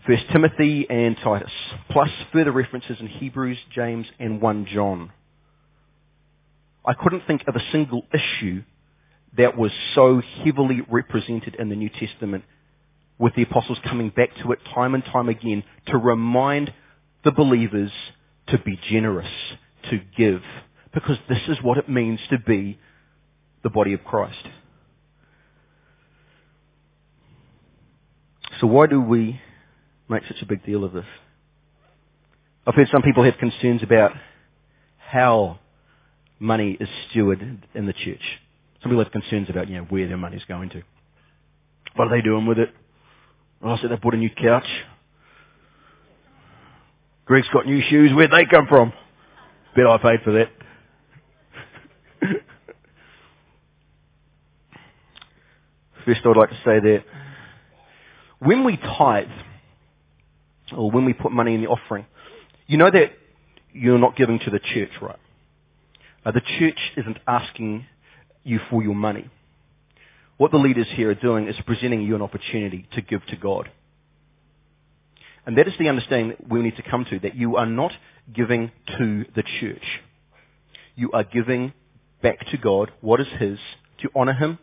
1 0.06 0.18
Timothy, 0.32 0.88
and 0.90 1.16
Titus, 1.24 1.52
plus 1.90 2.10
further 2.34 2.52
references 2.52 2.98
in 3.00 3.08
Hebrews, 3.08 3.58
James, 3.74 4.08
and 4.20 4.42
1 4.42 4.68
John. 4.74 5.12
I 6.86 6.94
couldn't 6.94 7.26
think 7.26 7.44
of 7.48 7.56
a 7.56 7.72
single 7.72 8.06
issue 8.14 8.64
that 9.38 9.58
was 9.58 9.72
so 9.96 10.22
heavily 10.44 10.82
represented 10.90 11.56
in 11.58 11.70
the 11.70 11.76
New 11.76 11.90
Testament 11.90 12.44
with 13.18 13.34
the 13.36 13.44
apostles 13.44 13.78
coming 13.88 14.10
back 14.10 14.30
to 14.44 14.52
it 14.52 14.60
time 14.74 14.96
and 14.96 15.06
time 15.06 15.30
again 15.30 15.64
to 15.88 15.98
remind 15.98 16.74
the 17.24 17.32
believers 17.32 17.92
to 18.48 18.58
be 18.60 18.80
generous, 18.90 19.30
to 19.90 20.00
give, 20.18 20.42
because 20.94 21.18
this 21.30 21.42
is 21.48 21.58
what 21.62 21.78
it 21.78 21.90
means 21.90 22.20
to 22.30 22.38
be 22.40 22.80
the 23.64 23.70
body 23.70 23.94
of 23.94 24.04
Christ. 24.04 24.46
So 28.60 28.68
why 28.68 28.88
do 28.88 29.02
we 29.02 29.40
make 30.10 30.24
such 30.28 30.42
a 30.42 30.46
big 30.46 30.66
deal 30.66 30.84
of 30.84 30.94
this? 30.94 31.06
I've 32.66 32.76
heard 32.76 32.88
some 32.92 33.02
people 33.02 33.24
have 33.24 33.38
concerns 33.38 33.84
about 33.84 34.12
how 34.98 35.60
money 36.40 36.78
is 36.80 36.90
stewarded 37.12 37.60
in 37.74 37.86
the 37.86 37.94
church. 37.94 38.22
Some 38.82 38.92
people 38.92 39.04
have 39.04 39.12
concerns 39.12 39.50
about, 39.50 39.70
you 39.70 39.78
know, 39.78 39.84
where 39.84 40.08
their 40.08 40.18
money's 40.18 40.44
going 40.48 40.70
to. 40.72 40.82
What 41.96 42.08
are 42.08 42.18
they 42.18 42.22
doing 42.22 42.46
with 42.46 42.60
it? 42.60 42.70
Oh, 43.62 43.78
so 43.82 43.88
they 43.88 43.96
bought 43.96 44.14
a 44.14 44.18
new 44.18 44.30
couch. 44.30 44.68
Greg's 47.26 47.48
got 47.54 47.66
new 47.66 47.82
shoes. 47.90 48.12
Where'd 48.14 48.32
they 48.32 48.46
come 48.46 48.68
from? 48.68 48.92
Bet 49.76 49.88
I 49.88 49.98
paid 49.98 50.20
for 50.24 50.34
that. 50.34 50.50
First, 56.06 56.22
I 56.26 56.28
would 56.28 56.38
like 56.38 56.50
to 56.50 56.56
say 56.66 56.80
that 56.80 57.04
when 58.40 58.66
we 58.66 58.76
tithe, 58.78 59.28
or 60.76 60.92
when 60.92 61.06
we 61.06 61.14
put 61.14 61.32
money 61.32 61.56
in 61.56 61.62
the 61.62 61.68
offering, 61.68 62.06
you 62.68 62.78
know 62.78 62.92
that 62.92 63.14
you're 63.72 63.98
not 63.98 64.18
giving 64.18 64.40
to 64.40 64.50
the 64.50 64.60
church, 64.60 64.92
right? 65.02 65.20
Uh, 66.26 66.32
the 66.32 66.42
church 66.60 66.80
isn't 66.98 67.18
asking 67.26 67.86
you 68.44 68.60
for 68.70 68.84
your 68.84 68.96
money. 68.96 69.30
What 70.38 70.52
the 70.52 70.58
leaders 70.58 70.88
here 70.96 71.10
are 71.10 71.16
doing 71.16 71.48
is 71.48 71.56
presenting 71.66 72.02
you 72.02 72.16
an 72.16 72.22
opportunity 72.22 72.88
to 72.94 73.02
give 73.02 73.26
to 73.28 73.38
God. 73.38 73.70
And 75.46 75.58
that 75.58 75.68
is 75.68 75.74
the 75.78 75.90
understanding 75.90 76.30
that 76.30 76.50
we 76.50 76.62
need 76.62 76.78
to 76.78 76.84
come 76.84 77.06
to, 77.10 77.20
that 77.20 77.36
you 77.36 77.58
are 77.58 77.66
not 77.66 77.92
giving 78.34 78.72
to 78.98 79.26
the 79.36 79.44
church. 79.60 79.84
You 80.96 81.12
are 81.12 81.24
giving 81.24 81.74
back 82.22 82.40
to 82.52 82.58
God 82.58 82.92
what 83.02 83.20
is 83.20 83.28
His, 83.40 83.60
to 84.02 84.10
honour 84.16 84.34
Him, 84.34 84.60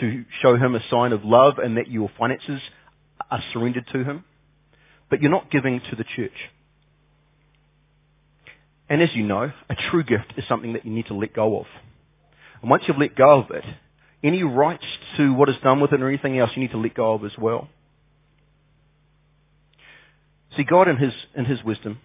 to 0.00 0.24
show 0.40 0.56
Him 0.56 0.74
a 0.74 0.88
sign 0.88 1.12
of 1.12 1.24
love 1.24 1.58
and 1.58 1.76
that 1.76 1.88
your 1.88 2.10
finances 2.18 2.60
are 3.30 3.42
surrendered 3.52 3.86
to 3.92 4.04
Him. 4.04 4.24
But 5.10 5.20
you're 5.20 5.30
not 5.30 5.50
giving 5.50 5.80
to 5.90 5.96
the 5.96 6.04
church. 6.04 6.32
And 8.88 9.02
as 9.02 9.10
you 9.14 9.24
know, 9.24 9.52
a 9.68 9.74
true 9.90 10.04
gift 10.04 10.34
is 10.36 10.44
something 10.48 10.74
that 10.74 10.84
you 10.84 10.92
need 10.92 11.06
to 11.06 11.14
let 11.14 11.34
go 11.34 11.58
of. 11.58 11.66
And 12.60 12.70
once 12.70 12.84
you've 12.86 12.98
let 12.98 13.16
go 13.16 13.40
of 13.40 13.50
it, 13.50 13.64
any 14.22 14.42
rights 14.42 14.84
to 15.16 15.34
what 15.34 15.48
is 15.48 15.56
done 15.62 15.80
with 15.80 15.92
it 15.92 16.00
or 16.00 16.08
anything 16.08 16.38
else 16.38 16.50
you 16.54 16.62
need 16.62 16.70
to 16.70 16.78
let 16.78 16.94
go 16.94 17.14
of 17.14 17.24
as 17.24 17.36
well. 17.38 17.68
See, 20.56 20.64
God 20.64 20.88
in 20.88 20.96
His, 20.96 21.12
in 21.34 21.44
His 21.44 21.62
wisdom, 21.64 21.98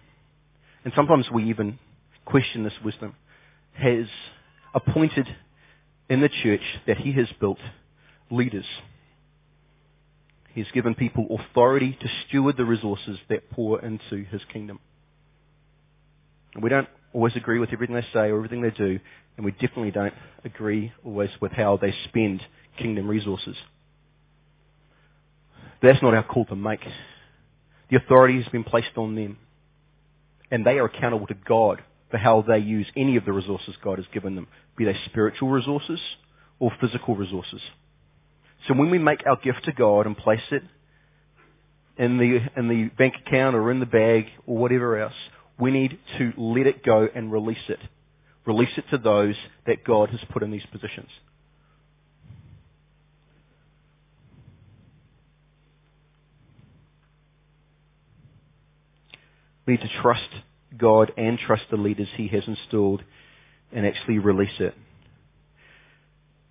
and 0.84 0.92
sometimes 0.96 1.26
we 1.32 1.50
even 1.50 1.78
question 2.24 2.64
this 2.64 2.72
wisdom, 2.84 3.14
has 3.74 4.06
appointed 4.74 5.26
in 6.08 6.20
the 6.20 6.30
church 6.42 6.62
that 6.86 6.98
He 6.98 7.12
has 7.12 7.28
built 7.40 7.58
leaders. 8.30 8.64
He's 10.52 10.70
given 10.72 10.94
people 10.94 11.38
authority 11.38 11.96
to 12.00 12.08
steward 12.26 12.56
the 12.56 12.64
resources 12.64 13.18
that 13.28 13.50
pour 13.50 13.80
into 13.80 14.24
His 14.24 14.40
kingdom. 14.52 14.80
And 16.54 16.62
we 16.62 16.70
don't 16.70 16.88
always 17.12 17.36
agree 17.36 17.58
with 17.58 17.72
everything 17.72 17.94
they 17.94 18.06
say 18.12 18.30
or 18.30 18.36
everything 18.36 18.62
they 18.62 18.70
do, 18.70 18.98
and 19.36 19.44
we 19.44 19.52
definitely 19.52 19.92
don't 19.92 20.14
agree 20.44 20.92
always 21.04 21.30
with 21.40 21.52
how 21.52 21.76
they 21.76 21.94
spend 22.08 22.42
kingdom 22.78 23.08
resources. 23.08 23.56
That's 25.82 26.02
not 26.02 26.14
our 26.14 26.24
call 26.24 26.44
to 26.46 26.56
make. 26.56 26.80
The 27.90 27.96
authority 27.96 28.40
has 28.40 28.50
been 28.50 28.64
placed 28.64 28.96
on 28.96 29.14
them, 29.16 29.38
and 30.50 30.64
they 30.64 30.78
are 30.78 30.86
accountable 30.86 31.26
to 31.26 31.34
God 31.34 31.82
for 32.10 32.18
how 32.18 32.42
they 32.46 32.58
use 32.58 32.86
any 32.96 33.16
of 33.16 33.24
the 33.24 33.32
resources 33.32 33.74
God 33.82 33.98
has 33.98 34.06
given 34.12 34.34
them, 34.34 34.48
be 34.76 34.84
they 34.84 34.96
spiritual 35.06 35.48
resources 35.48 36.00
or 36.58 36.72
physical 36.80 37.16
resources. 37.16 37.60
So 38.68 38.74
when 38.74 38.90
we 38.90 38.98
make 38.98 39.26
our 39.26 39.36
gift 39.36 39.64
to 39.64 39.72
God 39.72 40.06
and 40.06 40.16
place 40.16 40.40
it 40.50 40.62
in 41.96 42.18
the, 42.18 42.40
in 42.56 42.68
the 42.68 42.84
bank 42.96 43.14
account 43.26 43.56
or 43.56 43.70
in 43.70 43.80
the 43.80 43.86
bag 43.86 44.26
or 44.46 44.56
whatever 44.56 44.98
else, 44.98 45.14
we 45.58 45.70
need 45.70 45.98
to 46.18 46.32
let 46.36 46.66
it 46.66 46.84
go 46.84 47.08
and 47.14 47.32
release 47.32 47.58
it. 47.68 47.78
Release 48.46 48.70
it 48.76 48.84
to 48.90 48.98
those 48.98 49.34
that 49.66 49.84
God 49.84 50.10
has 50.10 50.20
put 50.32 50.42
in 50.42 50.50
these 50.50 50.64
positions. 50.72 51.08
We 59.70 59.76
need 59.76 59.82
to 59.82 60.02
trust 60.02 60.28
God 60.76 61.12
and 61.16 61.38
trust 61.38 61.62
the 61.70 61.76
leaders 61.76 62.08
he 62.16 62.26
has 62.26 62.42
installed 62.44 63.04
and 63.72 63.86
actually 63.86 64.18
release 64.18 64.58
it. 64.58 64.74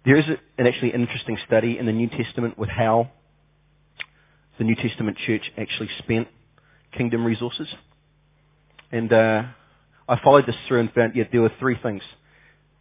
There 0.05 0.15
is 0.15 0.23
an 0.57 0.65
actually 0.65 0.93
interesting 0.93 1.37
study 1.45 1.77
in 1.77 1.85
the 1.85 1.91
New 1.91 2.07
Testament 2.07 2.57
with 2.57 2.69
how 2.69 3.11
the 4.57 4.63
New 4.63 4.75
Testament 4.75 5.17
church 5.27 5.41
actually 5.57 5.89
spent 5.97 6.29
kingdom 6.97 7.25
resources. 7.25 7.67
And 8.89 9.11
uh, 9.11 9.43
I 10.07 10.17
followed 10.23 10.45
this 10.45 10.55
through 10.69 10.79
and 10.79 10.93
found 10.93 11.13
yeah, 11.13 11.25
there 11.29 11.41
were 11.41 11.51
three 11.59 11.75
things 11.83 12.03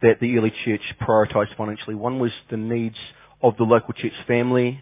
that 0.01 0.21
the 0.21 0.37
early 0.37 0.53
church 0.63 0.83
prioritized 1.01 1.57
financially. 1.57 1.95
One 1.95 2.17
was 2.17 2.31
the 2.49 2.55
needs 2.55 2.95
of 3.41 3.57
the 3.57 3.65
local 3.65 3.93
church 3.93 4.13
family. 4.25 4.79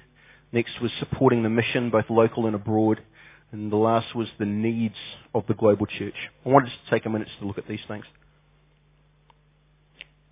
Next 0.51 0.79
was 0.83 0.91
supporting 0.99 1.41
the 1.41 1.49
mission, 1.49 1.89
both 1.89 2.11
local 2.11 2.45
and 2.45 2.53
abroad. 2.53 3.01
And 3.51 3.71
the 3.71 3.77
last 3.77 4.13
was 4.13 4.27
the 4.39 4.45
needs 4.45 4.95
of 5.33 5.45
the 5.47 5.53
global 5.53 5.85
church. 5.85 6.15
I 6.45 6.49
wanted 6.49 6.69
to 6.69 6.91
take 6.91 7.05
a 7.05 7.09
minute 7.09 7.29
to 7.39 7.47
look 7.47 7.57
at 7.57 7.67
these 7.67 7.79
things. 7.87 8.05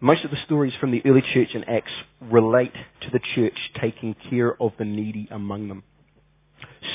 Most 0.02 0.26
of 0.26 0.32
the 0.32 0.38
stories 0.46 0.74
from 0.80 0.92
the 0.92 1.02
early 1.06 1.24
church 1.34 1.56
in 1.56 1.64
Acts 1.64 1.92
relate 2.22 2.74
to 3.02 3.10
the 3.12 3.22
church 3.34 3.58
taking 3.82 4.16
care 4.30 4.62
of 4.62 4.74
the 4.78 4.86
needy 4.86 5.28
among 5.32 5.70
them. 5.70 5.84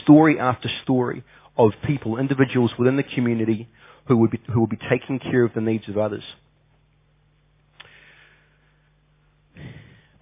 Story 0.02 0.38
after 0.38 0.68
story 0.82 1.24
of 1.56 1.72
people, 1.86 2.18
individuals 2.18 2.72
within 2.78 2.96
the 2.96 3.02
community 3.02 3.68
who 4.06 4.18
would 4.18 4.30
be, 4.30 4.40
who 4.52 4.60
would 4.60 4.70
be 4.70 4.78
taking 4.90 5.18
care 5.18 5.44
of 5.44 5.54
the 5.54 5.60
needs 5.60 5.88
of 5.88 5.96
others. 5.96 6.22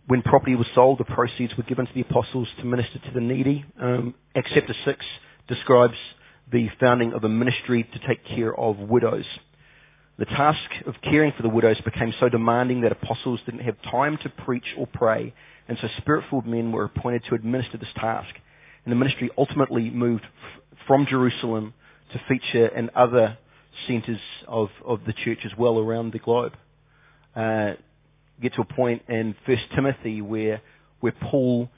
When 0.06 0.22
property 0.22 0.54
was 0.54 0.66
sold, 0.74 0.98
the 0.98 1.04
proceeds 1.04 1.54
were 1.56 1.64
given 1.64 1.86
to 1.86 1.92
the 1.92 2.00
apostles 2.00 2.48
to 2.58 2.64
minister 2.64 2.98
to 2.98 3.10
the 3.12 3.20
needy. 3.20 3.66
Um, 3.80 4.14
Acts 4.34 4.50
chapter 4.54 4.74
6 4.84 5.04
describes 5.48 5.96
the 6.50 6.68
founding 6.80 7.12
of 7.12 7.24
a 7.24 7.28
ministry 7.28 7.82
to 7.82 8.06
take 8.06 8.24
care 8.24 8.54
of 8.54 8.78
widows. 8.78 9.24
The 10.18 10.24
task 10.24 10.70
of 10.86 10.94
caring 11.02 11.32
for 11.36 11.42
the 11.42 11.48
widows 11.48 11.80
became 11.82 12.12
so 12.18 12.28
demanding 12.28 12.80
that 12.82 12.92
apostles 12.92 13.40
didn't 13.44 13.60
have 13.60 13.80
time 13.82 14.18
to 14.22 14.28
preach 14.28 14.64
or 14.76 14.86
pray, 14.86 15.34
and 15.68 15.78
so 15.80 15.88
spirit-filled 15.98 16.46
men 16.46 16.72
were 16.72 16.84
appointed 16.84 17.24
to 17.28 17.34
administer 17.34 17.78
this 17.78 17.88
task. 17.96 18.34
And 18.84 18.92
the 18.92 18.96
ministry 18.96 19.30
ultimately 19.36 19.90
moved 19.90 20.24
from 20.86 21.06
Jerusalem 21.06 21.74
to 22.12 22.20
feature 22.28 22.66
in 22.68 22.90
other 22.96 23.38
centres 23.86 24.20
of, 24.46 24.70
of 24.84 25.00
the 25.06 25.12
church 25.12 25.40
as 25.44 25.52
well 25.56 25.78
around 25.78 26.12
the 26.12 26.18
globe. 26.18 26.54
Uh, 27.36 27.74
get 28.40 28.54
to 28.54 28.62
a 28.62 28.64
point 28.64 29.02
in 29.08 29.36
First 29.46 29.64
Timothy 29.74 30.22
where 30.22 30.60
where 31.00 31.12
Paul 31.12 31.70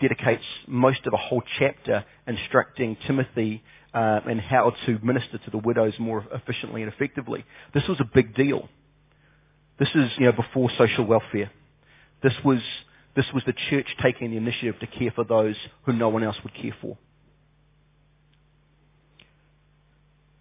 dedicates 0.00 0.44
most 0.66 1.06
of 1.06 1.12
a 1.12 1.16
whole 1.16 1.42
chapter 1.58 2.04
instructing 2.26 2.96
Timothy 3.06 3.62
uh, 3.92 4.20
and 4.28 4.40
how 4.40 4.72
to 4.86 4.98
minister 5.02 5.38
to 5.38 5.50
the 5.50 5.58
widows 5.58 5.94
more 5.98 6.24
efficiently 6.32 6.82
and 6.82 6.92
effectively. 6.92 7.44
This 7.72 7.84
was 7.88 8.00
a 8.00 8.10
big 8.12 8.34
deal. 8.34 8.68
This 9.78 9.88
is 9.94 10.10
you 10.18 10.26
know 10.26 10.32
before 10.32 10.70
social 10.76 11.04
welfare. 11.04 11.50
This 12.22 12.34
was 12.44 12.60
this 13.16 13.26
was 13.32 13.42
the 13.46 13.54
church 13.70 13.86
taking 14.02 14.30
the 14.30 14.36
initiative 14.36 14.78
to 14.80 14.86
care 14.86 15.12
for 15.14 15.24
those 15.24 15.56
who 15.84 15.92
no 15.92 16.08
one 16.08 16.24
else 16.24 16.36
would 16.42 16.54
care 16.54 16.74
for. 16.80 16.98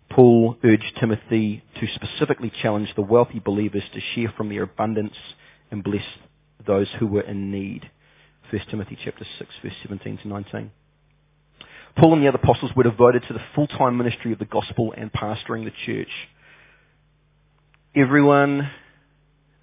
Paul 0.10 0.58
urged 0.64 0.98
Timothy 1.00 1.64
to 1.80 1.88
specifically 1.96 2.52
challenge 2.62 2.90
the 2.96 3.02
wealthy 3.02 3.40
believers 3.40 3.84
to 3.94 4.00
share 4.14 4.32
from 4.38 4.50
their 4.50 4.64
abundance 4.64 5.16
and 5.72 5.84
bless 5.84 6.06
those 6.66 6.88
who 7.00 7.08
were 7.08 7.22
in 7.22 7.52
need. 7.52 7.90
1 8.54 8.62
Timothy 8.70 8.96
chapter 9.04 9.26
6 9.40 9.52
verse 9.64 9.74
17 9.82 10.20
to 10.20 10.28
19. 10.28 10.72
Paul 11.98 12.14
and 12.14 12.22
the 12.22 12.28
other 12.28 12.38
apostles 12.38 12.72
were 12.76 12.84
devoted 12.84 13.24
to 13.28 13.34
the 13.34 13.42
full-time 13.56 13.98
ministry 13.98 14.32
of 14.32 14.38
the 14.38 14.46
gospel 14.46 14.94
and 14.96 15.12
pastoring 15.12 15.66
the 15.66 15.72
church. 15.88 16.12
Everyone 17.96 18.70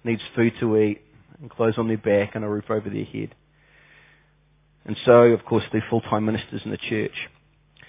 needs 0.03 0.21
food 0.35 0.51
to 0.59 0.77
eat 0.77 1.03
and 1.39 1.49
clothes 1.49 1.77
on 1.77 1.87
their 1.87 1.97
back 1.97 2.35
and 2.35 2.43
a 2.43 2.49
roof 2.49 2.65
over 2.69 2.89
their 2.89 3.05
head. 3.05 3.33
And 4.83 4.97
so, 5.05 5.21
of 5.27 5.45
course, 5.45 5.63
they're 5.71 5.85
full-time 5.89 6.25
ministers 6.25 6.61
in 6.65 6.71
the 6.71 6.77
church. 6.77 7.15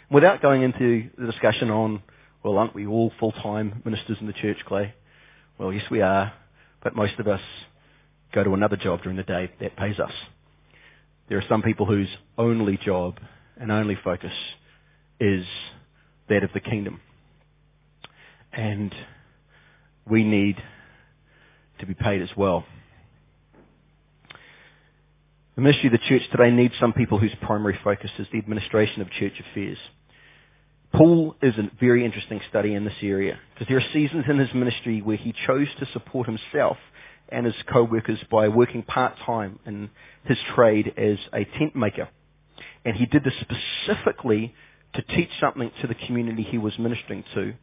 Without 0.09 0.41
going 0.41 0.63
into 0.63 1.11
the 1.19 1.27
discussion 1.27 1.69
on, 1.69 2.01
well, 2.45 2.59
aren't 2.59 2.77
we 2.77 2.87
all 2.87 3.11
full-time 3.19 3.83
ministers 3.85 4.19
in 4.21 4.29
the 4.29 4.33
church, 4.33 4.59
Clay? 4.69 4.95
Well, 5.59 5.73
yes, 5.73 5.83
we 5.91 6.01
are, 6.01 6.33
but 6.81 6.95
most 6.95 7.19
of 7.19 7.27
us 7.27 7.41
go 8.33 8.45
to 8.45 8.55
another 8.55 8.77
job 8.77 9.03
during 9.03 9.17
the 9.17 9.25
day 9.25 9.51
that 9.59 9.77
pays 9.77 9.99
us. 9.99 10.13
There 11.33 11.39
are 11.39 11.49
some 11.49 11.63
people 11.63 11.87
whose 11.87 12.11
only 12.37 12.77
job 12.77 13.19
and 13.59 13.73
only 13.73 13.97
focus 14.05 14.35
is 15.19 15.47
that 16.29 16.45
of 16.45 16.51
the 16.53 16.61
kingdom. 16.61 17.01
And 18.53 18.95
we 20.07 20.25
need 20.25 20.57
to 21.81 21.87
be 21.87 21.95
paid 21.95 22.21
as 22.21 22.29
well. 22.37 22.67
The 25.55 25.63
ministry 25.63 25.87
of 25.87 25.93
the 25.93 26.07
church 26.07 26.21
today 26.31 26.51
needs 26.51 26.75
some 26.79 26.93
people 26.93 27.19
whose 27.19 27.35
primary 27.41 27.79
focus 27.83 28.11
is 28.19 28.27
the 28.31 28.37
administration 28.37 29.01
of 29.01 29.11
church 29.13 29.41
affairs. 29.41 29.79
Paul 30.93 31.35
is 31.41 31.55
a 31.57 31.71
very 31.81 32.05
interesting 32.05 32.43
study 32.51 32.75
in 32.75 32.85
this 32.85 32.93
area 33.01 33.39
because 33.55 33.69
there 33.69 33.79
are 33.79 33.93
seasons 33.95 34.27
in 34.29 34.39
his 34.39 34.53
ministry 34.53 35.01
where 35.01 35.17
he 35.17 35.35
chose 35.47 35.69
to 35.79 35.87
support 35.95 36.27
himself 36.27 36.77
and 37.33 37.47
his 37.47 37.55
co-workers 37.73 38.19
by 38.31 38.49
working 38.49 38.83
part-time 38.83 39.59
in 39.67 39.91
his 40.25 40.39
trade 40.55 40.93
as 40.97 41.19
a 41.33 41.45
tent 41.59 41.75
maker. 41.75 42.09
And 42.85 42.97
he 42.97 43.07
did 43.07 43.25
this 43.25 43.35
specifically 43.41 44.55
to 44.95 45.03
teach 45.03 45.31
something 45.41 45.71
to 45.81 45.87
the 45.87 45.95
community 45.95 46.43
he 46.43 46.59
was 46.59 46.79
ministering 46.79 47.25
to 47.35 47.55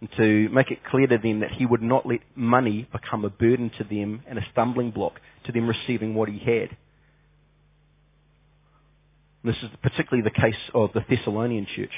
and 0.00 0.08
to 0.16 0.48
make 0.50 0.70
it 0.70 0.84
clear 0.84 1.06
to 1.06 1.18
them 1.18 1.40
that 1.40 1.50
he 1.52 1.66
would 1.66 1.82
not 1.82 2.06
let 2.06 2.20
money 2.34 2.88
become 2.92 3.24
a 3.24 3.30
burden 3.30 3.70
to 3.78 3.84
them 3.84 4.22
and 4.28 4.38
a 4.38 4.46
stumbling 4.52 4.90
block 4.90 5.20
to 5.44 5.52
them 5.52 5.68
receiving 5.68 6.14
what 6.14 6.28
he 6.28 6.38
had. 6.38 6.76
This 9.44 9.56
is 9.62 9.70
particularly 9.82 10.22
the 10.22 10.40
case 10.40 10.58
of 10.74 10.92
the 10.92 11.04
Thessalonian 11.08 11.66
church. 11.74 11.92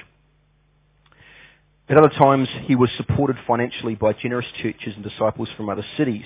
At 1.88 1.98
other 1.98 2.10
times, 2.10 2.48
he 2.66 2.76
was 2.76 2.88
supported 2.96 3.36
financially 3.46 3.96
by 3.96 4.12
generous 4.12 4.46
churches 4.62 4.94
and 4.94 5.02
disciples 5.02 5.48
from 5.56 5.68
other 5.68 5.84
cities 5.96 6.24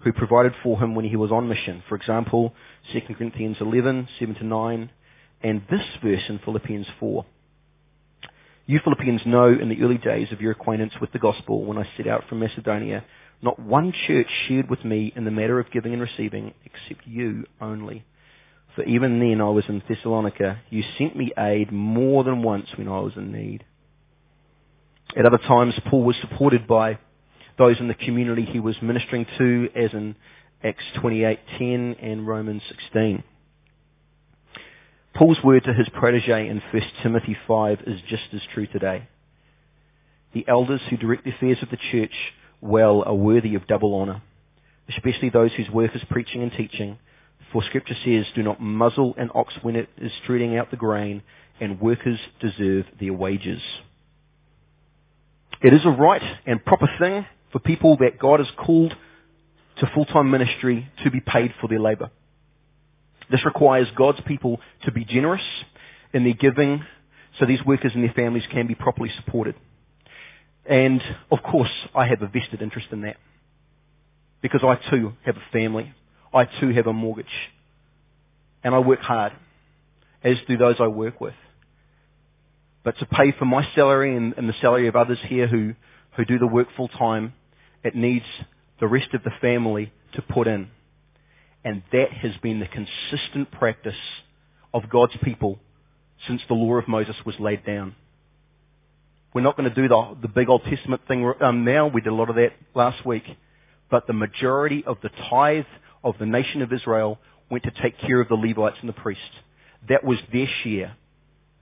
who 0.00 0.12
provided 0.12 0.52
for 0.62 0.78
him 0.78 0.94
when 0.94 1.04
he 1.04 1.16
was 1.16 1.32
on 1.32 1.48
mission. 1.48 1.82
For 1.88 1.96
example, 1.96 2.54
2 2.92 3.00
Corinthians 3.14 3.56
11, 3.60 4.08
7 4.18 4.34
to 4.36 4.44
9, 4.44 4.90
and 5.42 5.62
this 5.70 5.84
verse 6.02 6.22
in 6.28 6.38
Philippians 6.38 6.86
4. 7.00 7.24
You 8.66 8.80
Philippians 8.82 9.22
know 9.26 9.46
in 9.48 9.68
the 9.68 9.80
early 9.82 9.98
days 9.98 10.32
of 10.32 10.40
your 10.40 10.52
acquaintance 10.52 10.94
with 11.00 11.12
the 11.12 11.20
gospel 11.20 11.64
when 11.64 11.78
I 11.78 11.88
set 11.96 12.08
out 12.08 12.24
from 12.28 12.40
Macedonia, 12.40 13.04
not 13.40 13.58
one 13.58 13.92
church 14.06 14.26
shared 14.48 14.68
with 14.68 14.84
me 14.84 15.12
in 15.14 15.24
the 15.24 15.30
matter 15.30 15.60
of 15.60 15.70
giving 15.70 15.92
and 15.92 16.02
receiving 16.02 16.52
except 16.64 17.06
you 17.06 17.44
only. 17.60 18.04
For 18.74 18.82
even 18.84 19.20
then 19.20 19.40
I 19.40 19.48
was 19.50 19.64
in 19.68 19.82
Thessalonica. 19.88 20.60
You 20.68 20.82
sent 20.98 21.16
me 21.16 21.32
aid 21.38 21.72
more 21.72 22.24
than 22.24 22.42
once 22.42 22.66
when 22.76 22.88
I 22.88 23.00
was 23.00 23.12
in 23.16 23.32
need. 23.32 23.64
At 25.16 25.26
other 25.26 25.38
times, 25.38 25.74
Paul 25.88 26.02
was 26.02 26.16
supported 26.20 26.66
by 26.66 26.98
those 27.58 27.80
in 27.80 27.88
the 27.88 27.94
community 27.94 28.44
he 28.44 28.60
was 28.60 28.76
ministering 28.82 29.26
to, 29.38 29.68
as 29.74 29.92
in 29.92 30.16
Acts 30.62 30.84
28:10 30.96 31.96
and 32.00 32.26
Romans 32.26 32.62
16. 32.68 33.22
Paul's 35.14 35.42
word 35.42 35.64
to 35.64 35.72
his 35.72 35.88
protege 35.88 36.48
in 36.48 36.60
1 36.70 36.82
Timothy 37.02 37.36
5 37.46 37.80
is 37.86 38.00
just 38.02 38.24
as 38.34 38.42
true 38.52 38.66
today. 38.66 39.08
The 40.34 40.44
elders 40.46 40.82
who 40.90 40.98
direct 40.98 41.24
the 41.24 41.30
affairs 41.30 41.62
of 41.62 41.70
the 41.70 41.78
church 41.90 42.12
well 42.60 43.02
are 43.06 43.14
worthy 43.14 43.54
of 43.54 43.66
double 43.66 43.98
honour, 43.98 44.20
especially 44.90 45.30
those 45.30 45.52
whose 45.54 45.70
work 45.70 45.96
is 45.96 46.04
preaching 46.10 46.42
and 46.42 46.52
teaching. 46.52 46.98
For 47.50 47.62
scripture 47.62 47.96
says, 48.04 48.26
do 48.34 48.42
not 48.42 48.60
muzzle 48.60 49.14
an 49.16 49.30
ox 49.34 49.54
when 49.62 49.76
it 49.76 49.88
is 49.96 50.12
treading 50.26 50.58
out 50.58 50.70
the 50.70 50.76
grain, 50.76 51.22
and 51.60 51.80
workers 51.80 52.18
deserve 52.40 52.84
their 53.00 53.14
wages. 53.14 53.62
It 55.62 55.72
is 55.72 55.86
a 55.86 55.90
right 55.90 56.22
and 56.44 56.62
proper 56.62 56.88
thing 56.98 57.24
for 57.56 57.60
people 57.60 57.96
that 57.96 58.18
God 58.18 58.38
has 58.40 58.50
called 58.58 58.94
to 59.78 59.90
full-time 59.94 60.30
ministry 60.30 60.90
to 61.04 61.10
be 61.10 61.20
paid 61.20 61.54
for 61.58 61.68
their 61.68 61.80
labour. 61.80 62.10
This 63.30 63.46
requires 63.46 63.88
God's 63.96 64.20
people 64.26 64.60
to 64.84 64.92
be 64.92 65.06
generous 65.06 65.40
in 66.12 66.24
their 66.24 66.34
giving 66.34 66.84
so 67.38 67.46
these 67.46 67.64
workers 67.64 67.92
and 67.94 68.04
their 68.04 68.12
families 68.12 68.42
can 68.52 68.66
be 68.66 68.74
properly 68.74 69.10
supported. 69.16 69.54
And 70.66 71.00
of 71.30 71.42
course, 71.42 71.70
I 71.94 72.06
have 72.06 72.20
a 72.20 72.26
vested 72.26 72.60
interest 72.60 72.88
in 72.92 73.00
that. 73.02 73.16
Because 74.42 74.60
I 74.62 74.74
too 74.90 75.14
have 75.24 75.38
a 75.38 75.52
family. 75.52 75.94
I 76.34 76.44
too 76.44 76.74
have 76.74 76.86
a 76.86 76.92
mortgage. 76.92 77.24
And 78.64 78.74
I 78.74 78.80
work 78.80 79.00
hard, 79.00 79.32
as 80.22 80.36
do 80.46 80.58
those 80.58 80.76
I 80.78 80.88
work 80.88 81.22
with. 81.22 81.34
But 82.84 82.98
to 82.98 83.06
pay 83.06 83.32
for 83.32 83.46
my 83.46 83.66
salary 83.74 84.14
and, 84.14 84.34
and 84.36 84.46
the 84.46 84.54
salary 84.60 84.88
of 84.88 84.94
others 84.94 85.18
here 85.26 85.46
who, 85.46 85.72
who 86.18 86.26
do 86.26 86.38
the 86.38 86.46
work 86.46 86.68
full 86.76 86.88
time, 86.88 87.32
it 87.86 87.94
needs 87.94 88.24
the 88.80 88.86
rest 88.86 89.14
of 89.14 89.22
the 89.22 89.30
family 89.40 89.92
to 90.14 90.22
put 90.22 90.46
in. 90.46 90.68
And 91.64 91.82
that 91.92 92.12
has 92.12 92.32
been 92.42 92.60
the 92.60 92.66
consistent 92.66 93.50
practice 93.50 93.94
of 94.72 94.88
God's 94.90 95.16
people 95.22 95.58
since 96.26 96.40
the 96.48 96.54
law 96.54 96.74
of 96.74 96.88
Moses 96.88 97.16
was 97.24 97.34
laid 97.40 97.64
down. 97.64 97.94
We're 99.34 99.42
not 99.42 99.56
going 99.56 99.68
to 99.68 99.74
do 99.74 99.88
the, 99.88 100.16
the 100.22 100.28
big 100.28 100.48
Old 100.48 100.62
Testament 100.64 101.02
thing 101.06 101.30
um, 101.40 101.64
now. 101.64 101.88
We 101.88 102.00
did 102.00 102.12
a 102.12 102.14
lot 102.14 102.30
of 102.30 102.36
that 102.36 102.52
last 102.74 103.04
week. 103.04 103.24
But 103.90 104.06
the 104.06 104.12
majority 104.12 104.84
of 104.86 104.98
the 105.02 105.10
tithe 105.30 105.66
of 106.02 106.14
the 106.18 106.26
nation 106.26 106.62
of 106.62 106.72
Israel 106.72 107.18
went 107.50 107.64
to 107.64 107.70
take 107.82 107.98
care 107.98 108.20
of 108.20 108.28
the 108.28 108.34
Levites 108.34 108.78
and 108.80 108.88
the 108.88 108.94
priests. 108.94 109.22
That 109.88 110.04
was 110.04 110.18
their 110.32 110.48
share, 110.62 110.96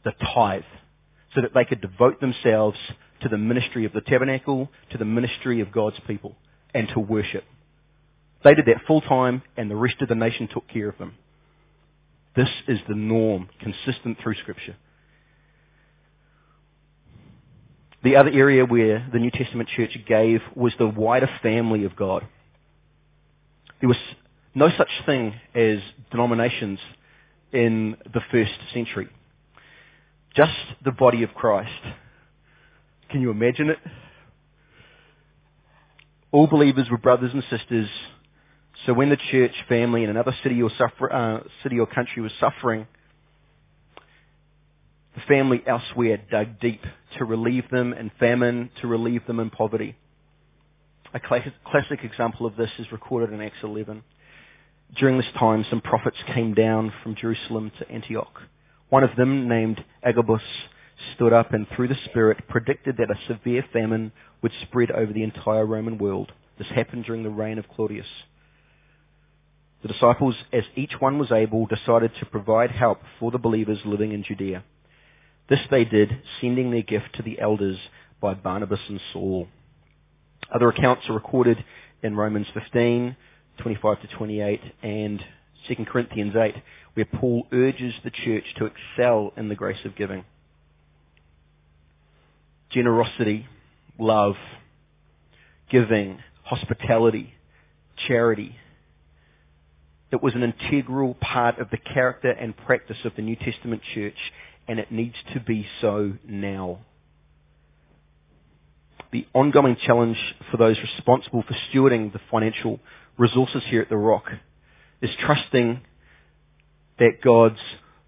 the 0.04 0.12
tithe, 0.34 0.62
so 1.34 1.42
that 1.42 1.52
they 1.54 1.64
could 1.64 1.80
devote 1.80 2.20
themselves 2.20 2.78
to 3.22 3.28
the 3.28 3.38
ministry 3.38 3.84
of 3.84 3.92
the 3.92 4.00
tabernacle, 4.00 4.68
to 4.90 4.98
the 4.98 5.04
ministry 5.04 5.60
of 5.60 5.72
God's 5.72 5.98
people, 6.06 6.36
and 6.74 6.88
to 6.90 7.00
worship. 7.00 7.44
They 8.42 8.54
did 8.54 8.66
that 8.66 8.86
full 8.86 9.00
time, 9.00 9.42
and 9.56 9.70
the 9.70 9.76
rest 9.76 9.96
of 10.02 10.08
the 10.08 10.14
nation 10.14 10.48
took 10.52 10.68
care 10.68 10.88
of 10.88 10.98
them. 10.98 11.14
This 12.36 12.48
is 12.68 12.78
the 12.88 12.94
norm, 12.94 13.48
consistent 13.60 14.18
through 14.22 14.34
Scripture. 14.34 14.76
The 18.02 18.16
other 18.16 18.30
area 18.30 18.66
where 18.66 19.08
the 19.12 19.18
New 19.18 19.30
Testament 19.30 19.70
church 19.74 19.96
gave 20.06 20.42
was 20.54 20.74
the 20.78 20.86
wider 20.86 21.30
family 21.42 21.84
of 21.84 21.96
God. 21.96 22.26
There 23.80 23.88
was 23.88 23.96
no 24.54 24.68
such 24.76 24.90
thing 25.06 25.34
as 25.54 25.78
denominations 26.10 26.78
in 27.52 27.96
the 28.12 28.20
first 28.30 28.52
century. 28.74 29.08
Just 30.36 30.52
the 30.84 30.92
body 30.92 31.22
of 31.22 31.32
Christ. 31.34 31.70
Can 33.14 33.22
you 33.22 33.30
imagine 33.30 33.70
it? 33.70 33.78
All 36.32 36.48
believers 36.48 36.88
were 36.90 36.98
brothers 36.98 37.30
and 37.32 37.44
sisters. 37.48 37.88
So 38.84 38.92
when 38.92 39.08
the 39.08 39.16
church 39.30 39.52
family 39.68 40.02
in 40.02 40.10
another 40.10 40.34
city 40.42 40.60
or, 40.60 40.68
suffer, 40.76 41.12
uh, 41.12 41.40
city 41.62 41.78
or 41.78 41.86
country 41.86 42.22
was 42.22 42.32
suffering, 42.40 42.88
the 45.14 45.20
family 45.28 45.62
elsewhere 45.64 46.18
dug 46.28 46.58
deep 46.58 46.80
to 47.16 47.24
relieve 47.24 47.70
them 47.70 47.92
in 47.92 48.10
famine, 48.18 48.70
to 48.80 48.88
relieve 48.88 49.24
them 49.28 49.38
in 49.38 49.48
poverty. 49.48 49.94
A 51.14 51.20
classic 51.20 52.02
example 52.02 52.46
of 52.46 52.56
this 52.56 52.70
is 52.80 52.90
recorded 52.90 53.32
in 53.32 53.40
Acts 53.40 53.58
11. 53.62 54.02
During 54.96 55.18
this 55.18 55.32
time, 55.38 55.64
some 55.70 55.80
prophets 55.80 56.18
came 56.34 56.52
down 56.52 56.92
from 57.04 57.14
Jerusalem 57.14 57.70
to 57.78 57.88
Antioch. 57.88 58.42
One 58.88 59.04
of 59.04 59.14
them, 59.16 59.48
named 59.48 59.84
Agabus, 60.02 60.42
stood 61.14 61.32
up 61.32 61.52
and 61.52 61.66
through 61.68 61.88
the 61.88 61.98
Spirit 62.06 62.48
predicted 62.48 62.96
that 62.98 63.10
a 63.10 63.26
severe 63.26 63.64
famine 63.72 64.12
would 64.42 64.52
spread 64.62 64.90
over 64.90 65.12
the 65.12 65.22
entire 65.22 65.66
Roman 65.66 65.98
world. 65.98 66.32
This 66.58 66.68
happened 66.68 67.04
during 67.04 67.22
the 67.22 67.30
reign 67.30 67.58
of 67.58 67.68
Claudius. 67.68 68.06
The 69.82 69.92
disciples, 69.92 70.34
as 70.52 70.64
each 70.76 70.92
one 70.98 71.18
was 71.18 71.30
able, 71.30 71.66
decided 71.66 72.12
to 72.18 72.26
provide 72.26 72.70
help 72.70 73.00
for 73.20 73.30
the 73.30 73.38
believers 73.38 73.80
living 73.84 74.12
in 74.12 74.22
Judea. 74.22 74.64
This 75.48 75.60
they 75.70 75.84
did, 75.84 76.22
sending 76.40 76.70
their 76.70 76.82
gift 76.82 77.14
to 77.14 77.22
the 77.22 77.38
elders 77.38 77.76
by 78.20 78.32
Barnabas 78.32 78.80
and 78.88 79.00
Saul. 79.12 79.48
Other 80.54 80.68
accounts 80.68 81.08
are 81.08 81.14
recorded 81.14 81.62
in 82.02 82.16
Romans 82.16 82.46
15, 82.54 83.16
25 83.58 84.00
to 84.00 84.06
28, 84.16 84.60
and 84.82 85.22
2 85.68 85.84
Corinthians 85.84 86.34
8, 86.34 86.54
where 86.94 87.06
Paul 87.06 87.46
urges 87.52 87.94
the 88.02 88.10
church 88.10 88.44
to 88.56 88.66
excel 88.66 89.32
in 89.36 89.48
the 89.48 89.54
grace 89.54 89.84
of 89.84 89.96
giving. 89.96 90.24
Generosity, 92.74 93.46
love, 93.98 94.34
giving, 95.70 96.18
hospitality, 96.42 97.32
charity. 98.06 98.56
It 100.10 100.22
was 100.22 100.34
an 100.34 100.42
integral 100.42 101.14
part 101.14 101.58
of 101.58 101.70
the 101.70 101.76
character 101.76 102.30
and 102.30 102.56
practice 102.56 102.98
of 103.04 103.12
the 103.16 103.22
New 103.22 103.36
Testament 103.36 103.82
church, 103.94 104.18
and 104.68 104.78
it 104.78 104.92
needs 104.92 105.14
to 105.32 105.40
be 105.40 105.66
so 105.80 106.14
now. 106.26 106.80
The 109.12 109.26
ongoing 109.32 109.76
challenge 109.86 110.18
for 110.50 110.56
those 110.56 110.76
responsible 110.80 111.44
for 111.46 111.56
stewarding 111.70 112.12
the 112.12 112.20
financial 112.30 112.80
resources 113.16 113.62
here 113.68 113.80
at 113.80 113.88
the 113.88 113.96
Rock 113.96 114.24
is 115.00 115.10
trusting 115.20 115.80
that 116.98 117.20
God's 117.22 117.60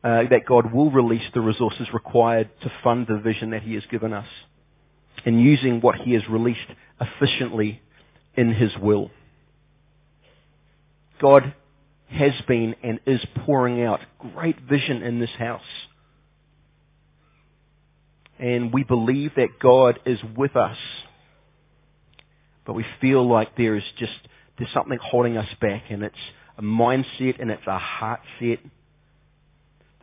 uh, 0.02 0.22
that 0.30 0.46
God 0.46 0.72
will 0.72 0.90
release 0.90 1.24
the 1.34 1.40
resources 1.40 1.88
required 1.92 2.48
to 2.62 2.72
fund 2.84 3.06
the 3.08 3.18
vision 3.18 3.50
that 3.50 3.62
He 3.62 3.74
has 3.74 3.82
given 3.90 4.12
us, 4.12 4.28
and 5.24 5.40
using 5.40 5.80
what 5.80 5.96
He 5.96 6.12
has 6.12 6.22
released 6.28 6.60
efficiently 7.00 7.80
in 8.36 8.52
His 8.52 8.70
will. 8.80 9.10
God 11.20 11.54
has 12.08 12.32
been 12.46 12.76
and 12.82 13.00
is 13.06 13.20
pouring 13.44 13.82
out 13.82 14.00
great 14.18 14.60
vision 14.60 15.02
in 15.02 15.18
this 15.18 15.30
house. 15.38 15.62
And 18.38 18.72
we 18.72 18.84
believe 18.84 19.32
that 19.36 19.58
God 19.60 19.98
is 20.04 20.18
with 20.36 20.56
us. 20.56 20.76
But 22.66 22.74
we 22.74 22.84
feel 23.00 23.26
like 23.26 23.56
there 23.56 23.76
is 23.76 23.84
just 23.98 24.12
there's 24.58 24.72
something 24.72 24.98
holding 25.02 25.36
us 25.36 25.48
back 25.60 25.84
and 25.90 26.02
it's 26.02 26.14
a 26.58 26.62
mindset 26.62 27.40
and 27.40 27.50
it's 27.50 27.66
a 27.66 27.78
heart 27.78 28.20
set 28.40 28.58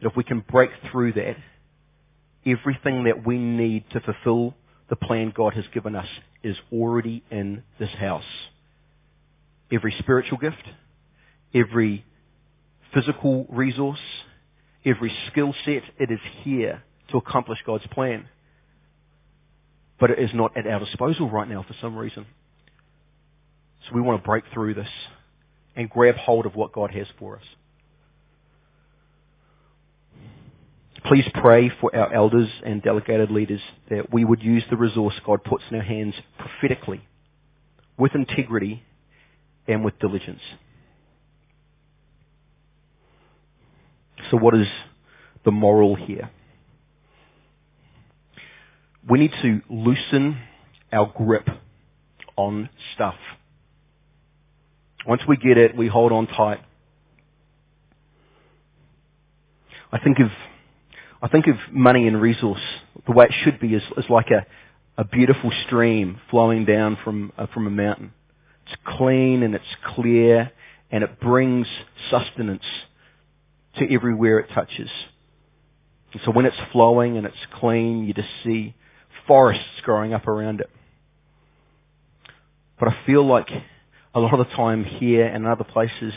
that 0.01 0.09
if 0.09 0.15
we 0.15 0.23
can 0.23 0.41
break 0.41 0.69
through 0.91 1.13
that, 1.13 1.35
everything 2.45 3.05
that 3.05 3.25
we 3.25 3.37
need 3.37 3.83
to 3.91 3.99
fulfill 3.99 4.53
the 4.89 4.95
plan 4.95 5.33
God 5.35 5.53
has 5.53 5.65
given 5.73 5.95
us 5.95 6.07
is 6.43 6.57
already 6.71 7.23
in 7.31 7.63
this 7.79 7.89
house. 7.91 8.23
Every 9.71 9.95
spiritual 9.99 10.37
gift, 10.37 10.63
every 11.53 12.05
physical 12.93 13.45
resource, 13.49 13.99
every 14.85 15.15
skill 15.31 15.53
set, 15.65 15.83
it 15.99 16.11
is 16.11 16.19
here 16.43 16.83
to 17.09 17.17
accomplish 17.17 17.59
God's 17.65 17.87
plan. 17.87 18.27
But 19.99 20.11
it 20.11 20.19
is 20.19 20.31
not 20.33 20.55
at 20.57 20.67
our 20.67 20.79
disposal 20.79 21.29
right 21.29 21.47
now 21.47 21.63
for 21.67 21.75
some 21.81 21.97
reason. 21.97 22.25
So 23.87 23.95
we 23.95 24.01
want 24.01 24.21
to 24.21 24.25
break 24.25 24.43
through 24.53 24.73
this 24.75 24.89
and 25.75 25.89
grab 25.89 26.15
hold 26.15 26.45
of 26.45 26.55
what 26.55 26.71
God 26.71 26.91
has 26.91 27.07
for 27.17 27.37
us. 27.37 27.43
Please 31.05 31.25
pray 31.33 31.69
for 31.81 31.93
our 31.95 32.13
elders 32.13 32.49
and 32.65 32.81
delegated 32.81 33.29
leaders 33.29 33.61
that 33.89 34.13
we 34.13 34.23
would 34.23 34.41
use 34.41 34.63
the 34.69 34.77
resource 34.77 35.13
God 35.25 35.43
puts 35.43 35.63
in 35.69 35.75
our 35.75 35.83
hands 35.83 36.15
prophetically, 36.39 37.05
with 37.97 38.15
integrity, 38.15 38.83
and 39.67 39.83
with 39.83 39.99
diligence. 39.99 40.41
So 44.31 44.37
what 44.37 44.55
is 44.55 44.67
the 45.43 45.51
moral 45.51 45.95
here? 45.95 46.29
We 49.09 49.19
need 49.19 49.33
to 49.41 49.61
loosen 49.69 50.39
our 50.91 51.11
grip 51.13 51.47
on 52.37 52.69
stuff. 52.95 53.15
Once 55.05 55.21
we 55.27 55.35
get 55.35 55.57
it, 55.57 55.75
we 55.75 55.87
hold 55.87 56.13
on 56.13 56.27
tight. 56.27 56.61
I 59.91 59.99
think 59.99 60.19
of, 60.19 60.29
I 61.23 61.29
think 61.29 61.47
of 61.47 61.55
money 61.71 62.05
and 62.05 62.21
resource 62.21 62.59
the 63.05 63.13
way 63.13 63.27
it 63.27 63.33
should 63.45 63.57
be 63.57 63.73
is, 63.73 63.81
is 63.95 64.03
like 64.09 64.27
a, 64.29 64.45
a 65.01 65.05
beautiful 65.05 65.53
stream 65.65 66.19
flowing 66.29 66.65
down 66.65 66.97
from, 67.01 67.31
uh, 67.37 67.47
from 67.53 67.65
a 67.65 67.69
mountain. 67.69 68.11
It's 68.65 68.75
clean 68.97 69.41
and 69.41 69.55
it's 69.55 69.63
clear 69.95 70.51
and 70.91 71.01
it 71.01 71.21
brings 71.21 71.65
sustenance 72.09 72.65
to 73.77 73.89
everywhere 73.89 74.39
it 74.39 74.49
touches. 74.53 74.89
And 76.11 76.21
so 76.25 76.31
when 76.31 76.45
it's 76.45 76.57
flowing 76.73 77.15
and 77.15 77.25
it's 77.25 77.35
clean, 77.53 78.03
you 78.03 78.13
just 78.13 78.27
see 78.43 78.75
forests 79.25 79.79
growing 79.83 80.13
up 80.13 80.27
around 80.27 80.59
it. 80.59 80.69
But 82.77 82.89
I 82.89 82.97
feel 83.05 83.25
like 83.25 83.47
a 84.13 84.19
lot 84.19 84.37
of 84.37 84.45
the 84.45 84.55
time 84.55 84.83
here 84.83 85.25
and 85.25 85.45
in 85.45 85.49
other 85.49 85.63
places, 85.63 86.13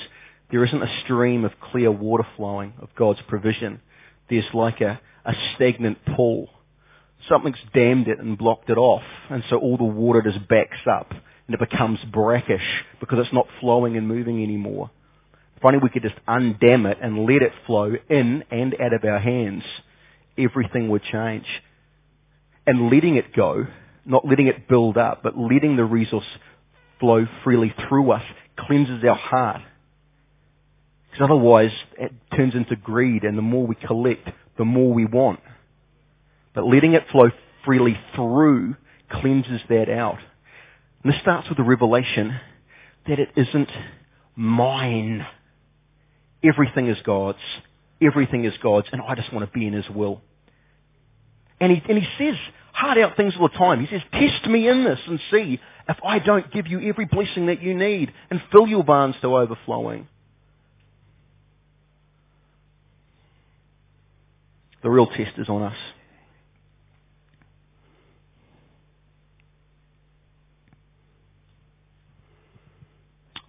there 0.51 0.65
isn't 0.65 0.83
a 0.83 1.01
stream 1.05 1.45
of 1.45 1.53
clear 1.61 1.93
water 1.93 2.27
flowing 2.37 2.73
of 2.81 2.89
God's 2.97 3.21
provision. 3.29 3.81
There's 4.29 4.45
like 4.55 4.81
a, 4.81 5.01
a 5.25 5.33
stagnant 5.55 5.99
pool. 6.17 6.49
Something's 7.29 7.59
dammed 7.75 8.09
it 8.09 8.19
and 8.19 8.37
blocked 8.37 8.71
it 8.71 8.77
off, 8.77 9.03
and 9.31 9.43
so 9.49 9.59
all 9.59 9.77
the 9.77 9.85
water 9.85 10.23
just 10.23 10.47
backs 10.49 10.79
up 10.91 11.13
and 11.47 11.55
it 11.55 11.71
becomes 11.71 11.99
brackish 12.13 12.85
because 13.01 13.19
it's 13.21 13.33
not 13.33 13.47
flowing 13.61 13.97
and 13.97 14.09
moving 14.09 14.43
anymore. 14.43 14.91
If 15.57 15.65
only 15.65 15.79
we 15.79 15.89
could 15.89 16.03
just 16.03 16.17
undam 16.29 16.91
it 16.91 16.99
and 17.01 17.25
let 17.25 17.43
it 17.43 17.53
flow 17.67 17.93
in 18.11 18.45
and 18.51 18.75
out 18.81 18.93
of 18.93 19.05
our 19.05 19.19
hands, 19.19 19.63
everything 20.37 20.89
would 20.91 21.03
change. 21.05 21.47
And 22.67 22.91
letting 22.91 23.17
it 23.17 23.35
go, 23.35 23.67
not 24.05 24.27
letting 24.27 24.49
it 24.49 24.69
build 24.69 24.99
up, 24.99 25.23
but 25.23 25.39
letting 25.39 25.77
the 25.77 25.85
resource 25.85 26.27
flow 26.99 27.27
freely 27.45 27.73
through 27.89 28.11
us 28.11 28.25
cleanses 28.59 29.03
our 29.09 29.15
heart. 29.15 29.63
Because 31.17 31.31
otherwise 31.31 31.71
it 31.99 32.13
turns 32.37 32.55
into 32.55 32.77
greed 32.77 33.25
and 33.25 33.39
the 33.39 33.43
more 33.43 33.67
we 33.67 33.75
collect, 33.75 34.29
the 34.59 34.67
more 34.67 34.93
we 34.93 35.07
want. 35.07 35.41
But 36.55 36.67
letting 36.67 36.93
it 36.93 37.05
flow 37.11 37.31
freely 37.65 37.99
through 38.15 38.77
cleanses 39.11 39.63
that 39.71 39.89
out. 39.89 40.19
And 41.03 41.13
this 41.13 41.21
starts 41.23 41.49
with 41.49 41.57
the 41.57 41.65
revelation 41.65 42.39
that 43.09 43.19
it 43.19 43.31
isn't 43.35 43.71
mine. 44.35 45.27
Everything 46.45 46.89
is 46.89 46.99
God's. 47.03 47.39
Everything 48.03 48.45
is 48.45 48.53
God's 48.63 48.89
and 48.93 49.01
I 49.01 49.15
just 49.15 49.33
want 49.33 49.51
to 49.51 49.59
be 49.59 49.67
in 49.67 49.73
His 49.73 49.89
will. 49.89 50.21
And 51.61 51.73
he, 51.73 51.83
and 51.89 51.97
he 51.99 52.07
says 52.19 52.37
hard 52.73 52.99
out 52.99 53.17
things 53.17 53.33
all 53.41 53.49
the 53.49 53.57
time. 53.57 53.81
He 53.81 53.87
says, 53.87 54.03
test 54.13 54.47
me 54.51 54.69
in 54.69 54.85
this 54.85 55.01
and 55.07 55.19
see 55.31 55.61
if 55.89 55.97
I 56.05 56.19
don't 56.19 56.53
give 56.53 56.67
you 56.67 56.87
every 56.87 57.07
blessing 57.07 57.47
that 57.47 57.63
you 57.63 57.73
need 57.75 58.13
and 58.31 58.43
fill 58.53 58.67
your 58.67 58.85
barns 58.85 59.15
to 59.23 59.35
overflowing. 59.35 60.09
The 64.83 64.91
real 64.91 65.07
test 65.07 65.39
is 65.39 65.49
on 65.49 65.63
us. 65.63 65.77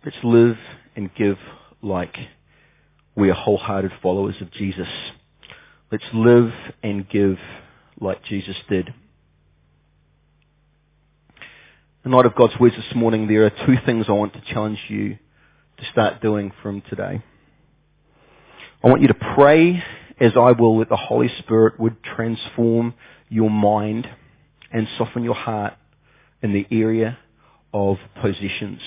Let's 0.04 0.18
live 0.24 0.58
and 0.96 1.14
give 1.16 1.38
like 1.82 2.16
we 3.16 3.30
are 3.30 3.34
wholehearted 3.34 3.92
followers 4.02 4.36
of 4.40 4.52
Jesus. 4.52 4.88
Let's 5.92 6.06
live 6.14 6.52
and 6.82 7.10
give 7.10 7.38
like 8.00 8.24
Jesus 8.24 8.56
did. 8.70 8.94
In 12.06 12.12
light 12.12 12.26
of 12.26 12.36
God's 12.36 12.54
words 12.58 12.76
this 12.76 12.96
morning, 12.96 13.28
there 13.28 13.46
are 13.46 13.50
two 13.50 13.76
things 13.86 14.06
I 14.08 14.14
want 14.14 14.34
to 14.34 14.42
challenge 14.54 14.80
you 14.88 15.18
to 15.78 15.86
start 15.92 16.22
doing 16.22 16.54
from 16.64 16.82
today. 16.90 17.22
I 18.82 18.88
want 18.88 19.02
you 19.02 19.10
to 19.10 19.36
pray 19.36 19.84
as 20.20 20.34
I 20.36 20.52
will 20.52 20.80
that 20.80 20.90
the 20.90 20.98
Holy 20.98 21.30
Spirit 21.40 21.80
would 21.80 22.04
transform 22.04 22.94
your 23.30 23.50
mind 23.50 24.08
and 24.72 24.88
soften 24.98 25.24
your 25.24 25.36
heart 25.36 25.74
in 26.42 26.54
the 26.54 26.66
area 26.72 27.18
of 27.74 27.98
possessions. 28.22 28.82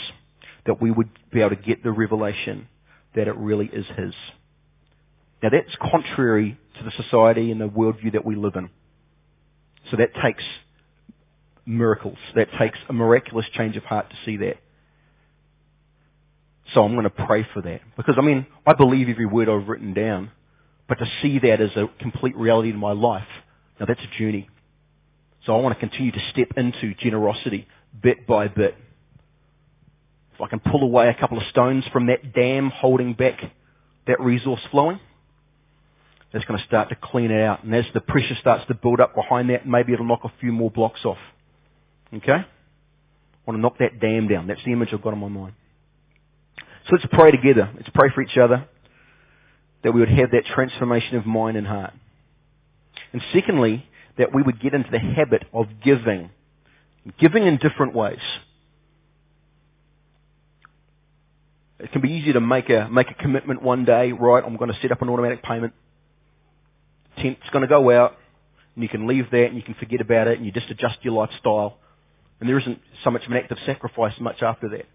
That 0.67 0.81
we 0.81 0.91
would 0.91 1.09
be 1.33 1.41
able 1.41 1.51
to 1.51 1.57
get 1.57 1.83
the 1.83 1.91
revelation 1.91 2.69
that 3.15 3.29
it 3.29 3.37
really 3.37 3.67
is 3.67 3.87
His. 3.97 4.15
Now 5.43 5.51
that's 5.51 5.75
contrary 5.91 6.59
to 6.79 6.85
the 6.85 6.91
society 7.03 7.51
and 7.51 7.61
the 7.61 7.69
worldview 7.69 8.13
that 8.13 8.25
we 8.25 8.37
live 8.37 8.57
in. 8.57 8.71
So 9.91 9.97
that 9.97 10.11
takes 10.23 10.45
miracles. 11.65 12.19
That 12.35 12.49
takes 12.59 12.79
a 12.89 12.93
miraculous 12.93 13.47
change 13.55 13.77
of 13.77 13.85
heart 13.85 14.11
to 14.11 14.17
see 14.25 14.37
that. 14.39 14.57
So 16.75 16.85
I'm 16.85 16.93
going 16.93 17.05
to 17.05 17.11
pray 17.11 17.47
for 17.55 17.63
that. 17.63 17.81
Because 17.97 18.17
I 18.19 18.21
mean, 18.21 18.47
I 18.67 18.75
believe 18.75 19.09
every 19.09 19.27
word 19.27 19.49
I've 19.49 19.69
written 19.69 19.95
down. 19.95 20.31
But 20.91 20.99
to 20.99 21.07
see 21.23 21.39
that 21.39 21.61
as 21.61 21.71
a 21.77 21.89
complete 22.01 22.37
reality 22.37 22.71
in 22.71 22.77
my 22.77 22.91
life, 22.91 23.29
now 23.79 23.87
that's 23.87 24.01
a 24.01 24.19
journey. 24.19 24.51
So 25.47 25.57
I 25.57 25.61
want 25.61 25.79
to 25.79 25.79
continue 25.79 26.11
to 26.11 26.31
step 26.33 26.49
into 26.57 26.95
generosity 26.95 27.69
bit 28.03 28.27
by 28.27 28.49
bit. 28.49 28.75
If 30.35 30.41
I 30.41 30.49
can 30.49 30.59
pull 30.59 30.83
away 30.83 31.09
a 31.09 31.15
couple 31.15 31.39
of 31.39 31.45
stones 31.47 31.85
from 31.93 32.07
that 32.07 32.35
dam 32.35 32.71
holding 32.71 33.15
back 33.15 33.41
that 34.09 34.19
resource 34.21 34.61
flowing, 34.73 34.99
that's 36.33 36.45
going 36.45 36.59
to 36.59 36.67
start 36.67 36.89
to 36.89 36.97
clean 36.97 37.31
it 37.31 37.41
out. 37.41 37.63
And 37.63 37.73
as 37.73 37.85
the 37.95 38.01
pressure 38.01 38.35
starts 38.41 38.67
to 38.67 38.75
build 38.75 38.99
up 38.99 39.15
behind 39.15 39.49
that, 39.51 39.69
maybe 39.69 39.93
it'll 39.93 40.07
knock 40.07 40.25
a 40.25 40.33
few 40.41 40.51
more 40.51 40.73
blocks 40.73 41.05
off. 41.05 41.19
Okay? 42.13 42.33
I 42.33 42.47
want 43.47 43.59
to 43.59 43.61
knock 43.61 43.79
that 43.79 44.01
dam 44.01 44.27
down. 44.27 44.49
That's 44.49 44.65
the 44.65 44.73
image 44.73 44.89
I've 44.93 45.03
got 45.03 45.13
in 45.13 45.21
my 45.21 45.29
mind. 45.29 45.55
So 46.89 46.97
let's 46.97 47.07
pray 47.13 47.31
together. 47.31 47.71
Let's 47.77 47.91
pray 47.95 48.09
for 48.13 48.23
each 48.23 48.37
other 48.37 48.67
that 49.83 49.93
we 49.93 50.01
would 50.01 50.11
have 50.11 50.31
that 50.33 50.45
transformation 50.47 51.17
of 51.17 51.27
mind 51.27 51.57
and 51.57 51.67
heart. 51.67 51.93
And 53.13 53.23
secondly, 53.33 53.87
that 54.19 54.35
we 54.35 54.43
would 54.43 54.61
get 54.61 54.75
into 54.75 54.91
the 54.91 54.99
habit 54.99 55.45
of 55.53 55.67
giving. 55.83 56.31
Giving 57.19 57.47
in 57.47 57.57
different 57.57 57.95
ways. 57.95 58.19
It 61.79 61.91
can 61.93 62.03
be 62.03 62.11
easy 62.11 62.35
to 62.35 62.41
make 62.41 62.69
a, 62.69 62.89
make 62.91 63.11
a 63.11 63.15
commitment 63.15 63.63
one 63.63 63.87
day, 63.87 64.13
right, 64.13 64.45
I'm 64.45 64.57
going 64.57 64.71
to 64.71 64.79
set 64.83 64.93
up 64.93 65.01
an 65.01 65.09
automatic 65.09 65.43
payment. 65.43 65.73
Tent's 67.17 67.49
going 67.53 67.63
to 67.63 67.69
go 67.69 67.91
out, 67.91 68.17
and 68.75 68.83
you 68.83 68.89
can 68.89 69.07
leave 69.07 69.31
that 69.31 69.47
and 69.47 69.57
you 69.57 69.63
can 69.63 69.75
forget 69.75 70.01
about 70.01 70.29
it 70.29 70.37
and 70.37 70.45
you 70.45 70.53
just 70.53 70.69
adjust 70.71 70.99
your 71.03 71.15
lifestyle. 71.15 71.79
And 72.39 72.49
there 72.49 72.59
isn't 72.59 72.81
so 73.05 73.11
much 73.11 73.25
of 73.25 73.31
an 73.31 73.39
act 73.39 73.51
of 73.51 73.59
sacrifice 73.65 74.15
much 74.21 74.43
after 74.43 74.69
that. 74.71 74.87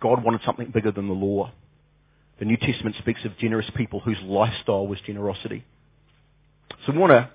God 0.00 0.22
wanted 0.22 0.42
something 0.44 0.70
bigger 0.72 0.92
than 0.92 1.08
the 1.08 1.14
law. 1.14 1.50
The 2.38 2.44
New 2.44 2.56
Testament 2.56 2.96
speaks 2.98 3.24
of 3.24 3.36
generous 3.38 3.70
people 3.76 4.00
whose 4.00 4.18
lifestyle 4.22 4.86
was 4.86 4.98
generosity. 5.06 5.64
So 6.84 6.92
we 6.92 6.98
want 6.98 7.12
to, 7.12 7.30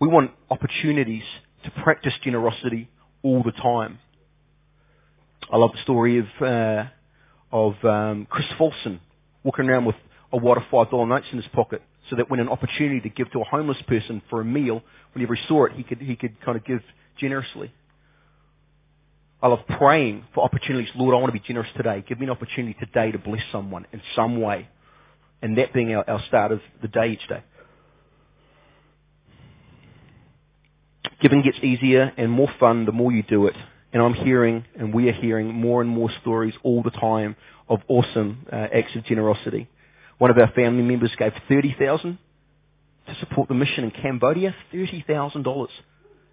we 0.00 0.08
want 0.08 0.32
opportunities 0.50 1.22
to 1.64 1.70
practice 1.82 2.12
generosity 2.22 2.88
all 3.22 3.42
the 3.42 3.52
time. 3.52 3.98
I 5.50 5.56
love 5.56 5.72
the 5.72 5.82
story 5.82 6.18
of 6.18 6.26
uh, 6.40 6.84
of 7.52 7.84
um, 7.84 8.26
Chris 8.28 8.46
Folsom 8.58 9.00
walking 9.42 9.68
around 9.68 9.84
with 9.86 9.96
a 10.32 10.36
wad 10.36 10.58
of 10.58 10.64
five 10.70 10.90
dollar 10.90 11.06
notes 11.06 11.26
in 11.32 11.38
his 11.38 11.46
pocket, 11.52 11.82
so 12.10 12.16
that 12.16 12.30
when 12.30 12.40
an 12.40 12.48
opportunity 12.48 13.00
to 13.00 13.08
give 13.08 13.30
to 13.32 13.40
a 13.40 13.44
homeless 13.44 13.78
person 13.86 14.20
for 14.28 14.40
a 14.40 14.44
meal, 14.44 14.82
whenever 15.14 15.34
he 15.34 15.42
saw 15.48 15.64
it, 15.64 15.72
he 15.72 15.82
could 15.82 15.98
he 15.98 16.16
could 16.16 16.40
kind 16.44 16.58
of 16.58 16.64
give 16.64 16.80
generously. 17.18 17.72
I 19.42 19.48
love 19.48 19.60
praying 19.78 20.24
for 20.34 20.44
opportunities. 20.44 20.90
Lord, 20.94 21.14
I 21.14 21.18
want 21.18 21.32
to 21.32 21.38
be 21.38 21.46
generous 21.46 21.68
today. 21.76 22.02
Give 22.06 22.18
me 22.18 22.24
an 22.24 22.30
opportunity 22.30 22.76
today 22.80 23.12
to 23.12 23.18
bless 23.18 23.42
someone 23.52 23.86
in 23.92 24.00
some 24.14 24.40
way. 24.40 24.68
And 25.42 25.58
that 25.58 25.74
being 25.74 25.94
our, 25.94 26.08
our 26.08 26.22
start 26.26 26.52
of 26.52 26.60
the 26.80 26.88
day 26.88 27.08
each 27.08 27.28
day. 27.28 27.42
Giving 31.20 31.42
gets 31.42 31.58
easier 31.62 32.12
and 32.16 32.30
more 32.30 32.48
fun 32.58 32.86
the 32.86 32.92
more 32.92 33.12
you 33.12 33.22
do 33.22 33.46
it. 33.46 33.54
And 33.92 34.02
I'm 34.02 34.14
hearing, 34.14 34.64
and 34.78 34.92
we 34.92 35.08
are 35.08 35.12
hearing 35.12 35.52
more 35.52 35.80
and 35.80 35.88
more 35.88 36.10
stories 36.20 36.54
all 36.62 36.82
the 36.82 36.90
time 36.90 37.36
of 37.68 37.80
awesome 37.88 38.46
uh, 38.50 38.56
acts 38.56 38.94
of 38.96 39.04
generosity. 39.04 39.68
One 40.18 40.30
of 40.30 40.38
our 40.38 40.50
family 40.52 40.82
members 40.82 41.12
gave 41.18 41.32
30000 41.46 42.18
to 43.06 43.14
support 43.20 43.48
the 43.48 43.54
mission 43.54 43.84
in 43.84 43.90
Cambodia. 43.90 44.54
$30,000. 44.72 45.68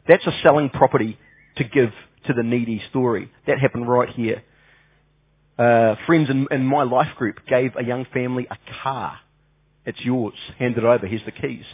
That's 0.08 0.26
a 0.26 0.32
selling 0.42 0.70
property 0.70 1.18
to 1.58 1.63
give 1.63 1.92
to 2.28 2.34
the 2.34 2.44
needy 2.44 2.82
story. 2.89 3.32
That 3.48 3.60
happened 3.60 3.88
right 3.88 4.10
here. 4.10 4.44
Uh, 5.58 5.96
friends 6.06 6.30
in, 6.30 6.48
in 6.52 6.66
my 6.66 6.84
life 6.84 7.16
group 7.16 7.39
gave 7.48 7.76
a 7.78 7.84
young 7.84 8.06
family 8.13 8.48
a 8.50 8.58
car. 8.82 9.20
It's 9.86 10.00
yours. 10.02 10.34
Hand 10.58 10.78
it 10.78 10.84
over. 10.84 11.06
Here's 11.06 11.26
the 11.26 11.32
keys. 11.32 11.66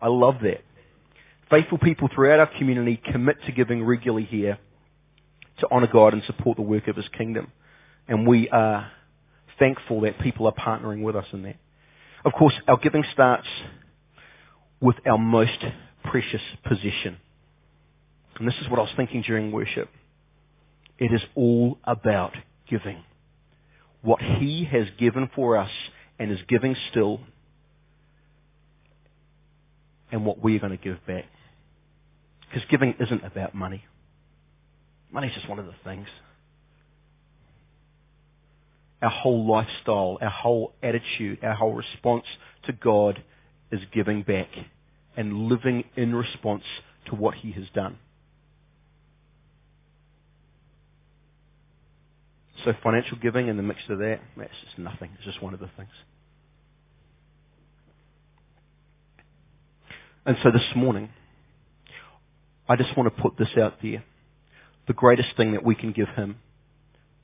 I 0.00 0.08
love 0.08 0.36
that. 0.42 0.62
Faithful 1.50 1.78
people 1.78 2.08
throughout 2.14 2.40
our 2.40 2.50
community 2.58 3.00
commit 3.12 3.36
to 3.46 3.52
giving 3.52 3.84
regularly 3.84 4.24
here 4.24 4.58
to 5.60 5.70
honour 5.70 5.86
God 5.86 6.12
and 6.12 6.22
support 6.24 6.56
the 6.56 6.62
work 6.62 6.88
of 6.88 6.96
His 6.96 7.06
kingdom. 7.16 7.52
And 8.08 8.26
we 8.26 8.48
are 8.50 8.90
thankful 9.58 10.02
that 10.02 10.18
people 10.20 10.46
are 10.46 10.52
partnering 10.52 11.02
with 11.02 11.16
us 11.16 11.26
in 11.32 11.42
that. 11.44 11.56
Of 12.24 12.32
course, 12.32 12.54
our 12.66 12.76
giving 12.78 13.04
starts 13.12 13.46
with 14.80 14.96
our 15.06 15.18
most 15.18 15.64
precious 16.04 16.40
possession, 16.64 17.18
and 18.38 18.48
this 18.48 18.54
is 18.60 18.68
what 18.68 18.78
I 18.78 18.82
was 18.82 18.92
thinking 18.96 19.22
during 19.22 19.52
worship. 19.52 19.88
It 20.98 21.12
is 21.12 21.22
all 21.34 21.78
about 21.84 22.34
giving. 22.68 23.02
What 24.02 24.20
He 24.20 24.64
has 24.64 24.86
given 24.98 25.30
for 25.34 25.56
us 25.56 25.70
and 26.18 26.30
is 26.30 26.38
giving 26.48 26.76
still, 26.90 27.20
and 30.12 30.24
what 30.24 30.42
we 30.42 30.56
are 30.56 30.60
going 30.60 30.76
to 30.76 30.82
give 30.82 31.04
back. 31.06 31.24
Because 32.48 32.62
giving 32.70 32.94
isn't 33.00 33.24
about 33.24 33.54
money. 33.54 33.84
Money's 35.10 35.34
just 35.34 35.48
one 35.48 35.58
of 35.58 35.66
the 35.66 35.74
things. 35.82 36.06
Our 39.02 39.10
whole 39.10 39.46
lifestyle, 39.46 40.18
our 40.20 40.30
whole 40.30 40.72
attitude, 40.82 41.40
our 41.42 41.54
whole 41.54 41.74
response 41.74 42.24
to 42.66 42.72
God 42.72 43.22
is 43.70 43.80
giving 43.92 44.22
back 44.22 44.48
and 45.16 45.48
living 45.48 45.84
in 45.96 46.14
response 46.14 46.62
to 47.06 47.14
what 47.14 47.34
He 47.34 47.52
has 47.52 47.64
done. 47.74 47.98
So 52.64 52.72
financial 52.82 53.18
giving 53.18 53.48
in 53.48 53.56
the 53.56 53.62
mix 53.62 53.80
of 53.88 53.98
that, 53.98 54.20
that's 54.36 54.50
just 54.64 54.78
nothing. 54.78 55.10
It's 55.16 55.24
just 55.24 55.42
one 55.42 55.52
of 55.52 55.60
the 55.60 55.68
things. 55.76 55.90
And 60.26 60.36
so 60.42 60.50
this 60.50 60.64
morning, 60.74 61.10
I 62.66 62.76
just 62.76 62.96
want 62.96 63.14
to 63.14 63.22
put 63.22 63.36
this 63.36 63.50
out 63.60 63.74
there. 63.82 64.02
The 64.86 64.94
greatest 64.94 65.36
thing 65.36 65.52
that 65.52 65.62
we 65.62 65.74
can 65.74 65.92
give 65.92 66.08
him, 66.08 66.36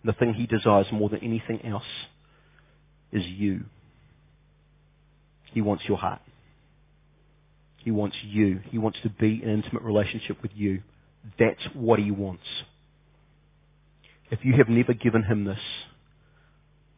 the 0.05 0.13
thing 0.13 0.35
he 0.35 0.47
desires 0.47 0.87
more 0.93 1.09
than 1.09 1.21
anything 1.21 1.65
else, 1.65 1.83
is 3.11 3.25
you. 3.25 3.65
He 5.53 5.63
wants 5.63 5.85
your 5.89 5.97
heart. 5.97 6.21
He 7.79 7.91
wants 7.91 8.17
you. 8.23 8.61
He 8.71 8.77
wants 8.77 8.99
to 9.03 9.09
be 9.09 9.43
in 9.43 9.49
an 9.49 9.63
intimate 9.63 9.83
relationship 9.83 10.43
with 10.43 10.53
you. 10.55 10.83
That's 11.39 11.63
what 11.75 11.99
he 11.99 12.11
wants. 12.11 12.45
If 14.31 14.45
you 14.45 14.55
have 14.59 14.69
never 14.69 14.95
given 14.95 15.25
him 15.25 15.45
this, 15.45 15.59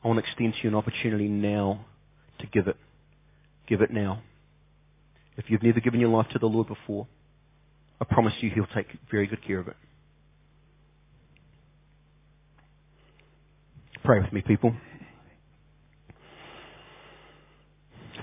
I 0.05 0.09
want 0.09 0.19
to 0.19 0.25
extend 0.25 0.55
to 0.55 0.61
you 0.63 0.69
an 0.69 0.75
opportunity 0.75 1.29
now 1.29 1.87
to 2.41 2.47
give 2.47 2.69
it. 2.69 2.77
Give 3.67 3.81
it 3.81 3.91
now. 3.91 4.23
If 5.37 5.47
you've 5.49 5.63
never 5.63 5.81
given 5.81 6.01
your 6.01 6.11
life 6.11 6.27
to 6.33 6.39
the 6.39 6.47
Lord 6.47 6.69
before, 6.69 7.07
I 8.01 8.05
promise 8.05 8.35
you 8.41 8.51
he'll 8.51 8.67
take 8.75 8.89
very 9.11 9.27
good 9.27 9.45
care 9.47 9.61
of 9.61 9.69
it. 9.69 9.77
Pray 14.05 14.21
with 14.21 14.33
me, 14.33 14.43
people. 14.43 14.75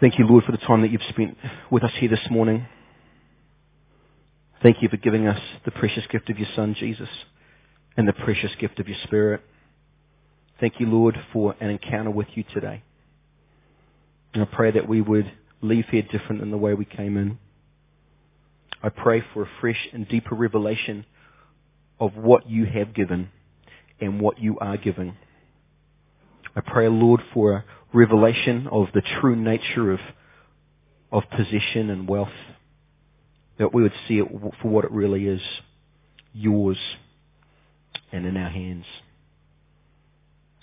Thank 0.01 0.19
you, 0.19 0.27
Lord, 0.27 0.43
for 0.43 0.51
the 0.51 0.57
time 0.57 0.81
that 0.81 0.91
you've 0.91 1.01
spent 1.09 1.37
with 1.71 1.83
us 1.83 1.91
here 1.99 2.09
this 2.09 2.27
morning. 2.29 2.67
Thank 4.61 4.81
you 4.81 4.89
for 4.89 4.97
giving 4.97 5.25
us 5.27 5.39
the 5.65 5.71
precious 5.71 6.03
gift 6.11 6.29
of 6.29 6.37
your 6.37 6.47
Son, 6.55 6.75
Jesus, 6.77 7.07
and 7.99 8.07
the 8.07 8.13
precious 8.13 8.51
gift 8.61 8.79
of 8.79 8.87
your 8.87 8.97
Spirit. 9.03 9.41
Thank 10.61 10.79
you, 10.79 10.85
Lord, 10.85 11.17
for 11.33 11.53
an 11.59 11.69
encounter 11.69 12.09
with 12.09 12.27
you 12.33 12.45
today. 12.53 12.81
And 14.33 14.41
I 14.41 14.45
pray 14.45 14.71
that 14.71 14.87
we 14.87 15.01
would 15.01 15.29
leave 15.61 15.83
here 15.91 16.03
different 16.03 16.39
than 16.39 16.49
the 16.49 16.57
way 16.57 16.73
we 16.73 16.85
came 16.85 17.17
in. 17.17 17.39
I 18.81 18.87
pray 18.87 19.21
for 19.33 19.43
a 19.43 19.49
fresh 19.59 19.89
and 19.91 20.07
deeper 20.07 20.33
revelation 20.33 21.05
of 21.99 22.15
what 22.15 22.49
you 22.49 22.65
have 22.67 22.95
given 22.95 23.31
and 23.99 24.21
what 24.21 24.39
you 24.39 24.57
are 24.59 24.77
giving. 24.77 25.17
I 26.55 26.61
pray, 26.61 26.87
Lord, 26.87 27.19
for 27.33 27.51
a 27.51 27.65
revelation 27.91 28.69
of 28.71 28.87
the 28.93 29.01
true 29.19 29.35
nature 29.35 29.91
of, 29.91 29.99
of 31.11 31.23
possession 31.31 31.89
and 31.89 32.07
wealth, 32.07 32.29
that 33.57 33.73
we 33.73 33.83
would 33.83 33.91
see 34.07 34.19
it 34.19 34.27
for 34.61 34.69
what 34.69 34.85
it 34.85 34.91
really 34.91 35.27
is, 35.27 35.41
yours 36.33 36.77
and 38.11 38.25
in 38.25 38.37
our 38.37 38.49
hands. 38.49 38.85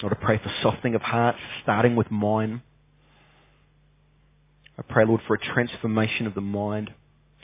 Lord, 0.02 0.16
I 0.20 0.24
pray 0.24 0.38
for 0.38 0.52
softening 0.62 0.94
of 0.94 1.02
hearts, 1.02 1.38
starting 1.62 1.96
with 1.96 2.10
mine. 2.10 2.62
I 4.78 4.82
pray, 4.82 5.06
Lord, 5.06 5.22
for 5.26 5.34
a 5.34 5.38
transformation 5.38 6.26
of 6.26 6.34
the 6.34 6.42
mind, 6.42 6.90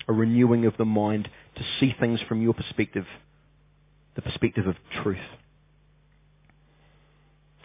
a 0.06 0.12
renewing 0.12 0.66
of 0.66 0.76
the 0.76 0.84
mind 0.84 1.30
to 1.56 1.62
see 1.80 1.94
things 1.98 2.20
from 2.28 2.42
your 2.42 2.52
perspective, 2.52 3.06
the 4.16 4.22
perspective 4.22 4.66
of 4.66 4.76
truth. 5.02 5.18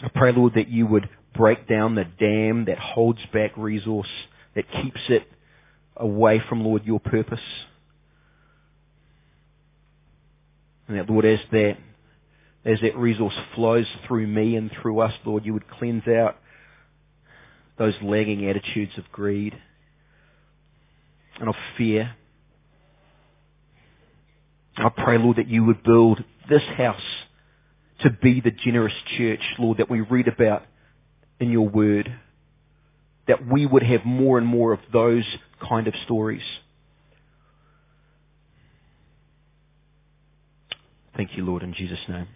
I 0.02 0.08
pray, 0.08 0.32
Lord, 0.32 0.54
that 0.56 0.69
you 0.69 0.88
would 0.88 1.10
break 1.36 1.67
down 1.67 1.95
the 1.95 2.06
dam 2.06 2.65
that 2.65 2.80
holds 2.80 3.19
back 3.34 3.52
resource, 3.58 4.08
that 4.56 4.71
keeps 4.71 5.02
it 5.10 5.28
away 5.97 6.41
from, 6.47 6.63
Lord, 6.63 6.86
your 6.86 7.00
purpose. 7.00 7.39
And 10.88 10.97
that, 10.97 11.10
Lord, 11.10 11.26
as 11.26 11.39
that, 11.52 11.78
as 12.67 12.82
that 12.82 12.97
resource 12.97 13.34
flows 13.56 13.88
through 14.06 14.27
me 14.27 14.58
and 14.58 14.69
through 14.82 14.99
us, 14.99 15.13
Lord, 15.25 15.45
you 15.45 15.53
would 15.53 15.69
cleanse 15.69 16.06
out 16.06 16.36
those 17.77 17.93
lagging 18.01 18.47
attitudes 18.49 18.91
of 18.97 19.06
greed 19.10 19.58
and 21.39 21.47
of 21.47 21.56
fear. 21.77 22.13
I 24.75 24.89
pray, 24.89 25.17
Lord, 25.17 25.38
that 25.38 25.47
you 25.47 25.63
would 25.63 25.82
build 25.82 26.21
this 26.49 26.63
house 26.75 27.01
to 28.01 28.10
be 28.10 28.41
the 28.41 28.51
generous 28.51 28.93
church, 29.17 29.41
Lord, 29.58 29.77
that 29.77 29.89
we 29.89 30.01
read 30.01 30.27
about 30.27 30.63
in 31.39 31.49
your 31.51 31.69
word. 31.69 32.13
That 33.30 33.47
we 33.47 33.65
would 33.65 33.84
have 33.84 34.06
more 34.06 34.38
and 34.38 34.45
more 34.45 34.73
of 34.73 34.80
those 34.91 35.23
kind 35.67 35.88
of 35.88 35.93
stories. 36.03 36.43
Thank 41.15 41.36
you, 41.38 41.45
Lord, 41.45 41.63
in 41.63 41.73
Jesus' 41.73 41.99
name. 42.10 42.27